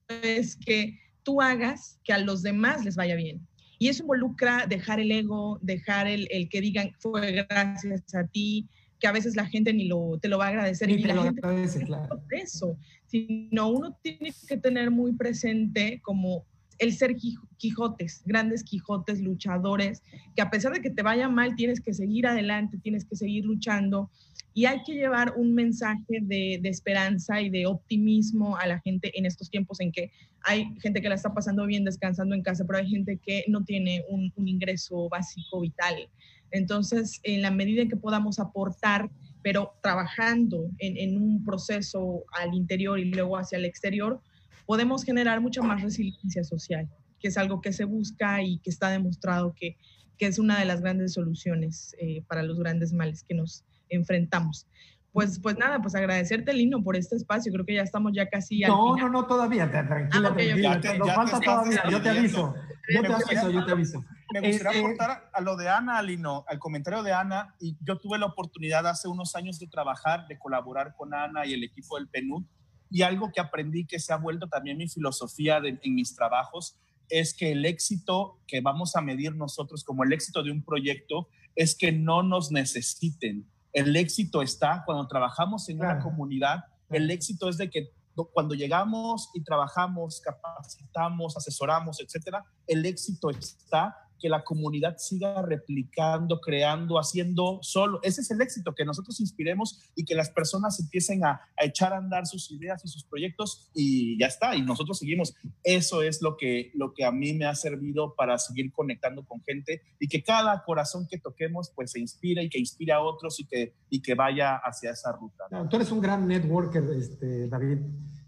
[0.08, 3.46] es que tú hagas que a los demás les vaya bien.
[3.78, 8.70] Y eso involucra dejar el ego, dejar el, el que digan fue gracias a ti,
[9.00, 10.88] que a veces la gente ni lo, te lo va a agradecer.
[10.88, 12.24] Ni y la lo gente agradece, claro.
[12.30, 12.78] Eso,
[13.08, 16.46] sino uno tiene que tener muy presente como
[16.82, 17.16] el ser
[17.58, 20.02] Quijotes, grandes Quijotes, luchadores,
[20.36, 23.46] que a pesar de que te vaya mal, tienes que seguir adelante, tienes que seguir
[23.46, 24.10] luchando
[24.56, 29.28] y hay que llevar un mensaje de, esperanza y de optimismo a la gente en
[29.28, 30.12] estos tiempos en que
[30.42, 33.64] hay gente que la está pasando bien descansando en casa, pero hay gente que no
[33.64, 36.10] tiene un, ingreso básico vital.
[36.50, 39.12] Entonces, en la medida en que podamos aportar,
[39.44, 44.20] pero trabajando en un proceso al interior y luego hacia el exterior,
[44.66, 46.89] podemos generar mucha más resiliencia social,
[47.20, 49.78] que es algo que se busca y que está demostrado que,
[50.18, 54.68] que es una de las grandes soluciones eh, para los grandes males que nos enfrentamos.
[55.14, 57.51] Pues, pues nada, pues agradecerte, Lino, por este espacio.
[57.51, 59.12] Creo que ya estamos ya casi al No, final.
[59.12, 59.70] no, no, todavía.
[59.70, 60.38] Tranquila, Ah, ok, ok.
[60.38, 60.74] tranquila.
[60.76, 61.84] Ya te- Nos ya falta todavía.
[61.89, 62.55] Yo te aviso.
[62.93, 63.99] Yo Me te gustaría aviso, yo te aviso.
[64.34, 67.97] Me gustaría Este- aportar a lo de Ana, Lino, al comentario de Ana, y yo
[67.99, 71.97] tuve la oportunidad hace unos años de trabajar, de colaborar con Ana y el equipo
[71.97, 72.45] del PNUD,
[72.92, 76.78] y algo que aprendí que se ha vuelto también mi filosofía de- en mis trabajos
[77.10, 81.28] es que el éxito que vamos a medir nosotros como el éxito de un proyecto
[81.56, 83.50] es que no nos necesiten.
[83.74, 87.89] El éxito está cuando trabajamos en una comunidad, el éxito es de que
[88.34, 96.40] cuando llegamos y trabajamos, capacitamos, asesoramos, etcétera, el éxito está que la comunidad siga replicando,
[96.40, 98.00] creando, haciendo solo.
[98.04, 101.94] Ese es el éxito, que nosotros inspiremos y que las personas empiecen a, a echar
[101.94, 105.34] a andar sus ideas y sus proyectos y ya está, y nosotros seguimos.
[105.64, 109.42] Eso es lo que, lo que a mí me ha servido para seguir conectando con
[109.44, 113.40] gente y que cada corazón que toquemos pues se inspire y que inspire a otros
[113.40, 115.46] y que, y que vaya hacia esa ruta.
[115.70, 117.80] tú eres un gran networker, este, David.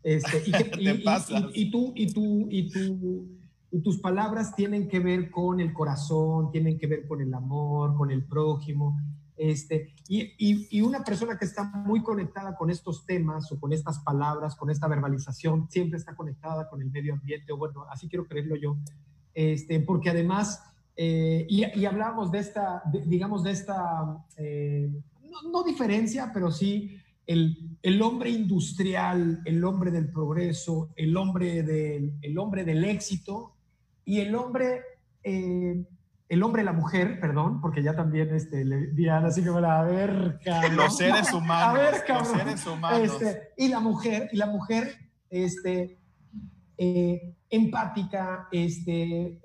[0.03, 1.43] Este, y, que- y- Te y- pasas.
[1.53, 3.29] y- y tú, y, tú, y, tú,
[3.73, 7.95] y tus palabras tienen que ver con el corazón, tienen que ver con el amor,
[7.97, 8.95] con el prójimo.
[9.35, 10.35] Este, y,
[10.77, 14.69] y- una persona que está muy conectada con estos temas o con estas palabras, con
[14.69, 18.77] esta verbalización, siempre está conectada con el medio ambiente, o bueno, así quiero creerlo yo,
[19.33, 20.61] este, porque además,
[20.95, 24.87] eh, y, y hablamos de esta, digamos, de esta, eh,
[25.23, 26.95] no, no diferencia, pero sí
[27.25, 33.52] el, el hombre industrial, el hombre del progreso, el hombre del, el hombre del éxito
[34.05, 34.81] y el hombre,
[35.23, 35.85] eh,
[36.29, 40.69] el hombre, la mujer, perdón, porque ya también este, le Diana así como la verga.
[40.69, 40.75] ¿no?
[40.75, 42.37] Los seres humanos, A ver, los cabrón.
[42.37, 43.21] seres humanos.
[43.21, 44.97] Este, y la mujer, y la mujer,
[45.29, 45.99] este,
[46.77, 49.39] eh, empática, este,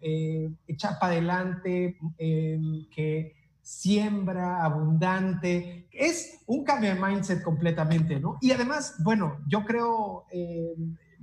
[0.00, 2.58] eh, echar para adelante, eh,
[2.94, 5.88] que siembra, abundante.
[5.92, 8.38] Es un cambio de mindset completamente, ¿no?
[8.40, 10.74] Y además, bueno, yo creo, eh,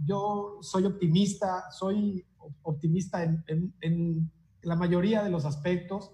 [0.05, 2.25] yo soy optimista, soy
[2.63, 4.31] optimista en, en- en
[4.61, 6.11] la mayoría de los aspectos.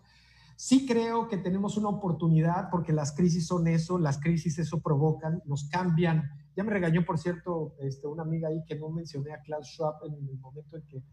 [0.56, 5.42] Sí creo que tenemos una oportunidad porque las crisis son eso, las crisis eso provocan,
[5.46, 6.30] nos cambian.
[6.56, 9.96] Ya me regañó, por cierto, este, una amiga ahí que no mencioné a Klaus Schwab
[10.06, 11.04] en el momento en que,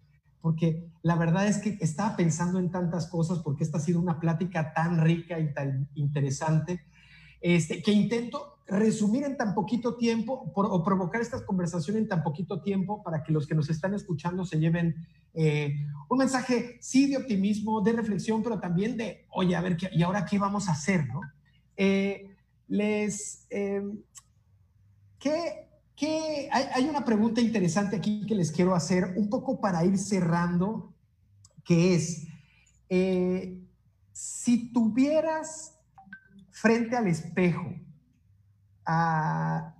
[0.40, 4.20] porque la verdad es que estaba pensando en tantas cosas porque esta ha sido una
[4.20, 6.82] plática tan rica y tan interesante,
[7.40, 12.62] este, que intento resumir en tan poquito tiempo o provocar estas conversaciones en tan poquito
[12.62, 14.94] tiempo para que los que nos están escuchando se lleven
[15.34, 15.74] eh,
[16.08, 20.02] un mensaje, sí, de optimismo, de reflexión, pero también de, oye, a ver, ¿qué, ¿y
[20.02, 21.06] ahora qué vamos a hacer?
[21.08, 21.20] ¿no?
[21.76, 22.36] Eh,
[22.68, 23.82] les, eh,
[25.18, 29.84] ¿qué, qué- hay, hay una pregunta interesante aquí que les quiero hacer, un poco para
[29.84, 30.94] ir cerrando,
[31.64, 32.26] que es,
[32.88, 33.58] eh,
[34.12, 35.76] si tuvieras
[36.60, 37.74] frente al espejo
[38.84, 39.74] a,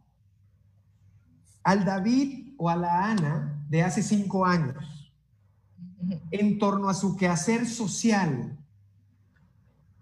[1.62, 5.12] al David o a la Ana de hace cinco años,
[6.30, 8.58] en torno a su quehacer social,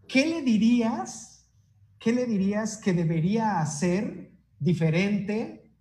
[0.07, 1.45] ¿qué le dirías?
[1.99, 5.73] ¿Qué le dirías que debería hacer diferente?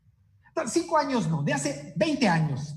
[0.65, 2.75] Cinco años no, de hace 20 años.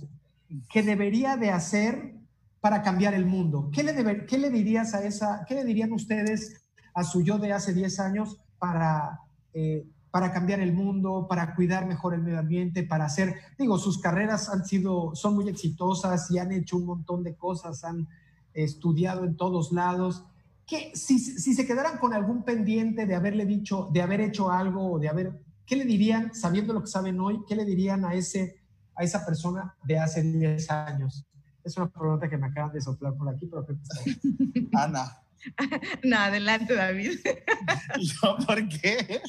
[0.70, 2.16] ¿Qué debería de hacer
[2.60, 3.70] para cambiar el mundo?
[3.72, 6.60] ¿Qué le, qué le dirías a esa, qué le dirían ustedes
[7.00, 9.20] a su yo de hace 10 años para,
[9.54, 13.98] eh, para cambiar el mundo, para cuidar mejor el medio ambiente, para hacer, digo, sus
[13.98, 18.06] carreras han sido, son muy exitosas y han hecho un montón de cosas, han
[18.52, 20.24] estudiado en todos lados.
[20.66, 24.92] ¿Qué, si, si se quedaran con algún pendiente de haberle dicho, de haber hecho algo
[24.92, 28.12] o de haber, ¿qué le dirían, sabiendo lo que saben hoy, qué le dirían a,
[28.12, 28.60] ese,
[28.94, 31.24] a esa persona de hace 10 años?
[31.64, 33.66] Es una pregunta que me acaban de soplar por aquí, pero
[34.74, 35.18] Ana.
[36.04, 37.20] no, adelante, David.
[38.00, 39.20] ¿Yo por qué?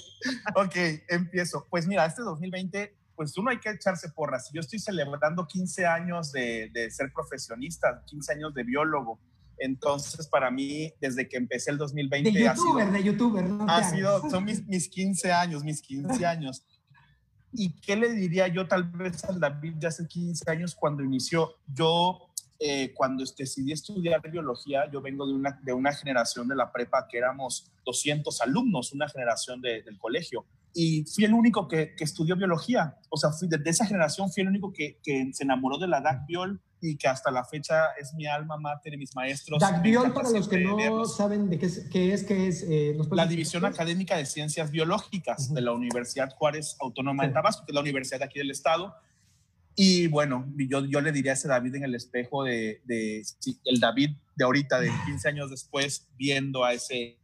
[0.55, 0.75] Ok,
[1.09, 1.67] empiezo.
[1.69, 4.49] Pues mira, este 2020, pues uno hay que echarse porras.
[4.53, 9.19] Yo estoy celebrando 15 años de, de ser profesionista, 15 años de biólogo.
[9.61, 12.31] Entonces, para mí, desde que empecé el 2020...
[12.31, 13.65] De youtuber, ha sido, de youtuber, ¿no?
[13.69, 16.65] Ha sido, son mis, mis 15 años, mis 15 años.
[17.53, 21.57] ¿Y qué le diría yo tal vez al David de hace 15 años cuando inició?
[21.67, 22.30] Yo
[22.63, 27.07] eh, cuando decidí estudiar biología, yo vengo de una, de una generación de la prepa
[27.09, 32.35] que éramos 200 alumnos, una generación del colegio, y fui el único que, que, estudió
[32.35, 32.99] biología.
[33.09, 36.01] O sea, fui de, esa generación fui el único que, que se enamoró de la
[36.01, 39.59] DAC Biol y que hasta la fecha es mi alma mater y mis maestros.
[39.59, 42.95] DAC Biol, para los que no saben de qué es, qué es, qué es eh,
[43.09, 45.55] la División Académica de Ciencias Biológicas uh -huh.
[45.55, 48.95] de la Universidad Juárez Autónoma de Tabasco, que es la universidad de aquí del estado
[49.75, 54.11] y bueno, yo, yo le diría a ese David en el espejo de, el David
[54.35, 57.17] de ahorita, de 15 años después, viendo a ese,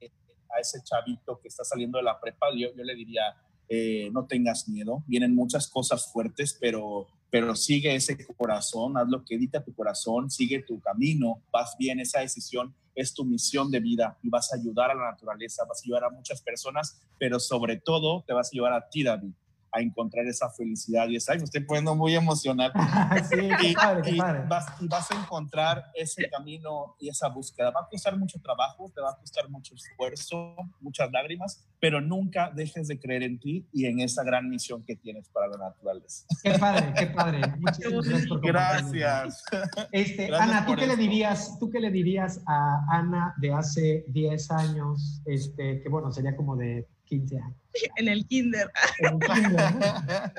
[0.56, 3.36] a ese chavito que está saliendo de la prepa, yo, yo le diría,
[3.68, 9.26] eh, no tengas miedo, vienen muchas cosas fuertes, pero, pero sigue ese corazón, haz lo
[9.26, 13.82] que dicta tu corazón, sigue tu camino, vas bien, esa decisión es tu misión de
[13.82, 17.40] vida y vas a ayudar a la naturaleza, vas a ayudar a muchas personas, pero
[17.40, 19.34] sobre todo te vas a ayudar a ti, David
[19.72, 22.72] a encontrar esa felicidad y esa, ay, me estoy poniendo muy emocional.
[23.30, 24.44] sí, y, padre, y, padre.
[24.48, 27.72] Vas, y, Vas, a encontrar ese camino y esa búsqueda.
[27.72, 32.52] Va a costar mucho trabajo, te va a costar mucho esfuerzo, muchas lágrimas, pero nunca
[32.54, 36.26] dejes de creer en ti y en esa gran misión que tienes para la naturaleza.
[36.44, 37.42] Qué padre, qué padre.
[37.60, 39.44] Muchas gracias por Gracias.
[39.92, 40.96] Este, gracias Ana, ¿tú qué, esto.
[40.96, 46.12] le dirías, ¿tú qué le dirías a Ana de hace 10 años, este, que bueno,
[46.12, 47.58] sería como de 15 años.
[47.98, 48.68] En el kinder.
[49.00, 50.30] En el kinder ¿no?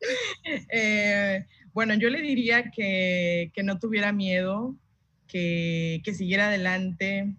[0.70, 4.76] eh, bueno, yo le diría que, que no tuviera miedo,
[5.26, 7.34] que, que, siguiera adelante,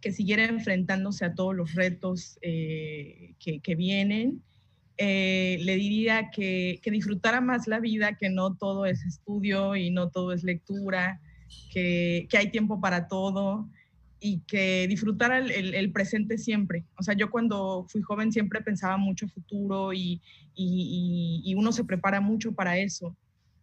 [0.00, 4.42] que siguiera enfrentándose a todos los retos eh, que, que, vienen.
[4.96, 9.90] Eh, le diría que, que, disfrutara más la vida, que no todo es estudio y
[9.90, 11.20] no todo es lectura,
[11.72, 13.68] que, que hay tiempo para todo
[14.20, 16.84] y que disfrutara el, el, el, presente siempre.
[16.96, 20.20] O sea, yo cuando fui joven siempre pensaba mucho futuro y,
[20.54, 23.16] y, y, uno se prepara mucho para eso,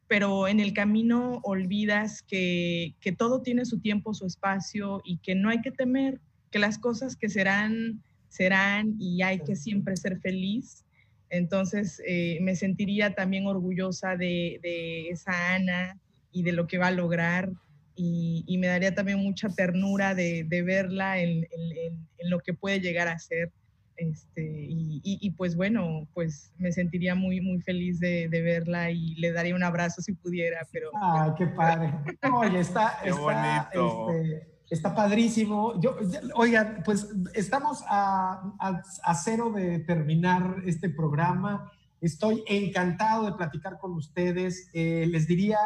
[0.08, 5.36] pero en el camino olvidas que, que, todo tiene su tiempo, su espacio y que
[5.36, 10.20] no hay que temer, que las cosas que serán, serán y hay que siempre ser
[10.20, 10.86] feliz.
[11.30, 16.00] Entonces eh, me sentiría también orgullosa de, de esa Ana
[16.32, 17.52] y de lo que va a lograr
[17.96, 22.54] y, y, me daría también mucha ternura de, de verla en, en, en, lo que
[22.54, 23.52] puede llegar a ser.
[23.98, 29.16] Este, y, y, pues bueno, pues me sentiría muy, muy feliz de, de, verla y
[29.16, 30.90] le daría un abrazo si pudiera, pero...
[31.02, 31.94] ¡Ay, qué padre!
[32.34, 35.80] Oye, está, qué está, este, está padrísimo.
[35.80, 35.96] Yo,
[36.34, 41.72] oigan, pues estamos a, a, a cero de terminar este programa.
[42.02, 44.70] Estoy encantado de platicar con ustedes.
[44.74, 45.58] Eh, les diría,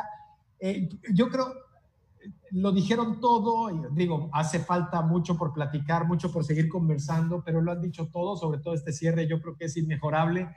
[0.60, 1.54] eh, yo creo,
[2.52, 7.62] lo dijeron todo, y digo, hace falta mucho por platicar, mucho por seguir conversando, pero
[7.62, 10.50] lo han dicho todo, sobre todo este cierre, yo creo que es inmejorable.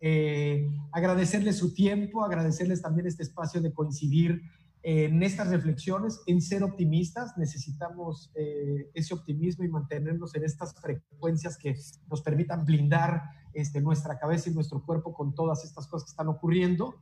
[0.00, 4.42] Eh, agradecerles su tiempo, agradecerles también este espacio de coincidir
[4.88, 7.36] en estas reflexiones, en ser optimistas.
[7.36, 11.74] Necesitamos eh, ese optimismo y mantenernos en estas frecuencias que
[12.08, 16.28] nos permitan blindar este, nuestra cabeza y nuestro cuerpo con todas estas cosas que están
[16.28, 16.94] ocurriendo.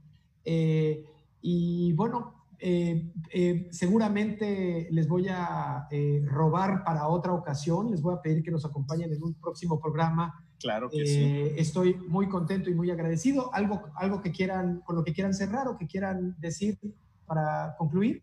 [0.47, 1.05] Eh,
[1.43, 8.15] y bueno, eh, eh, seguramente les voy a eh, robar para otra ocasión, les voy
[8.15, 10.43] a pedir que nos acompañen en un próximo programa.
[10.59, 11.53] Claro que sí.
[11.59, 13.53] Estoy muy contento y muy agradecido.
[13.53, 16.79] ¿Algo, algo que quieran, con lo que quieran cerrar o que quieran decir
[17.27, 18.23] para concluir?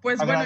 [0.00, 0.40] Pues bueno,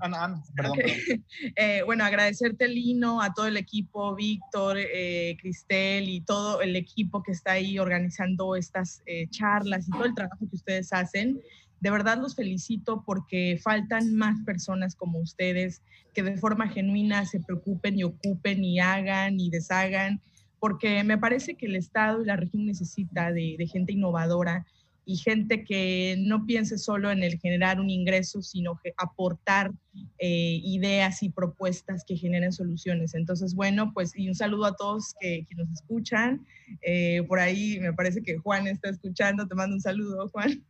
[0.00, 0.96] Ana, Ana, perdón, okay.
[1.06, 1.24] perdón.
[1.56, 7.22] eh, bueno, agradecerte Lino, a todo el equipo, Víctor, eh, Cristel y todo el equipo
[7.22, 11.40] que está ahí organizando estas eh, charlas y todo el trabajo que ustedes hacen.
[11.80, 15.82] De verdad los felicito porque faltan más personas como ustedes
[16.14, 20.22] que de forma genuina se preocupen y ocupen y hagan y deshagan,
[20.60, 24.64] porque me parece que el Estado y la región necesita de, gente innovadora
[25.04, 29.72] y gente que no piense solo en el generar un ingreso, sino que aportar
[30.18, 33.14] eh, ideas y propuestas que generen soluciones.
[33.14, 36.46] Entonces, bueno, pues y un saludo a todos que, nos escuchan.
[36.80, 40.64] Eh, por ahí me parece que Juan está escuchando, te mando un saludo, Juan.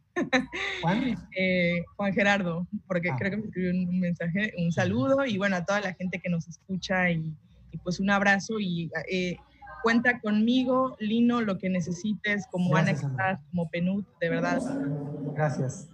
[0.83, 1.17] Juan.
[1.37, 3.17] Eh, Juan Gerardo, porque ah.
[3.19, 6.31] creo que me escribió un, mensaje, un saludo y bueno, a toda la gente que
[6.31, 7.35] nos escucha y,
[7.73, 8.91] y pues un abrazo y
[9.85, 12.95] Cuenta conmigo, Lino, lo que necesites, como Ana,
[13.51, 14.63] como Penut, de verdad.
[15.35, 15.91] Gracias.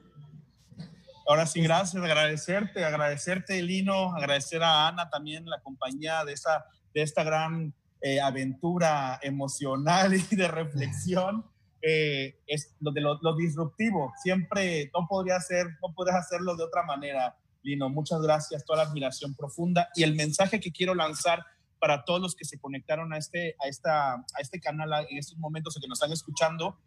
[1.27, 7.03] Ahora sí, gracias, agradecerte, agradecerte, Lino, agradecer a Ana también la compañía de, esa, de
[7.03, 11.45] esta gran eh, aventura emocional y de reflexión.
[11.83, 14.13] Eh, es lo de lo, disruptivo.
[14.23, 17.89] Siempre no podría ser, no podrías hacerlo de otra manera, Lino.
[17.89, 19.89] Muchas gracias, toda la admiración profunda.
[19.95, 21.45] Y el mensaje que quiero lanzar
[21.79, 25.39] para todos los que se conectaron a este, a esta, a este canal en estos
[25.39, 26.79] momentos o que nos están escuchando,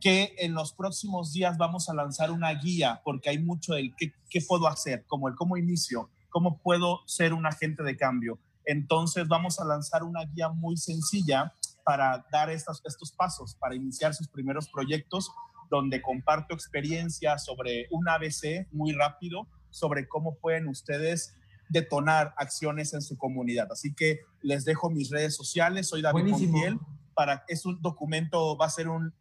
[0.00, 4.12] que en los próximos días vamos a lanzar una guía, porque hay mucho del qué,
[4.28, 8.38] qué puedo hacer, como el cómo inicio, cómo puedo ser un agente de cambio.
[8.66, 11.54] Entonces vamos a lanzar una guía muy sencilla
[11.84, 15.30] para dar estos, estos pasos, para iniciar sus primeros proyectos,
[15.70, 21.34] donde comparto experiencias sobre un ABC muy rápido, sobre cómo pueden ustedes
[21.68, 23.68] detonar acciones en su comunidad.
[23.70, 25.88] Así que les dejo mis redes sociales.
[25.88, 26.78] Soy David Montiel.
[27.14, 29.14] Para, es un documento, va a ser un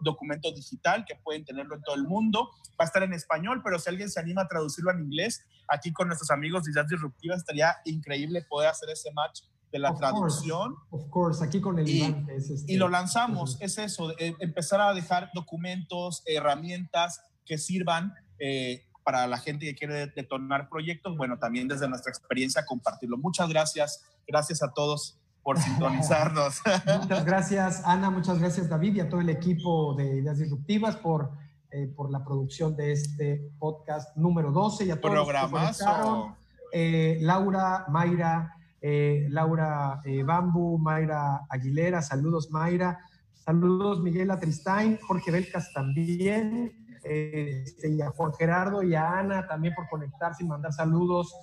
[0.00, 2.50] documento digital que pueden tenerlo en todo el mundo.
[2.80, 5.92] Va a estar en español, pero si alguien se anima a traducirlo en inglés, aquí
[5.92, 9.42] con nuestros amigos de Ideas Disruptivas, estaría increíble poder hacer ese match
[9.74, 10.76] de la traducción.
[10.90, 14.94] of course, aquí con el y, este, y lo lanzamos, es, eso, eh, empezar a
[14.94, 21.66] dejar documentos, herramientas que sirvan eh, para la gente que quiere detonar proyectos, bueno, también
[21.66, 23.18] desde nuestra experiencia compartirlo.
[23.18, 26.62] Muchas gracias, gracias a todos por sintonizarnos.
[27.00, 31.32] muchas gracias, Ana, muchas gracias, David, y a todo el equipo de Ideas Disruptivas por,
[31.72, 36.34] eh, por la producción de este podcast número 12 y a todos los que
[36.76, 38.54] eh, Laura, Mayra,
[38.86, 42.98] eh, Laura Bambu, Mayra Aguilera, saludos Mayra,
[43.32, 49.74] saludos Miguel Atristain, Jorge Belcas también, este, y a Juan Gerardo y a Ana también
[49.74, 51.34] por conectarse y mandar saludos.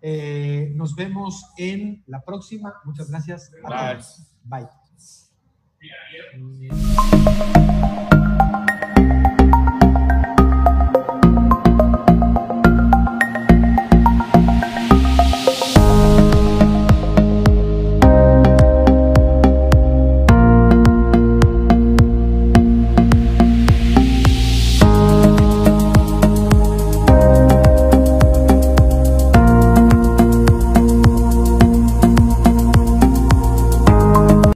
[0.00, 2.74] Eh, nos vemos en la próxima.
[2.84, 3.50] Muchas gracias.
[3.62, 3.98] Bye.
[4.44, 4.68] Bye.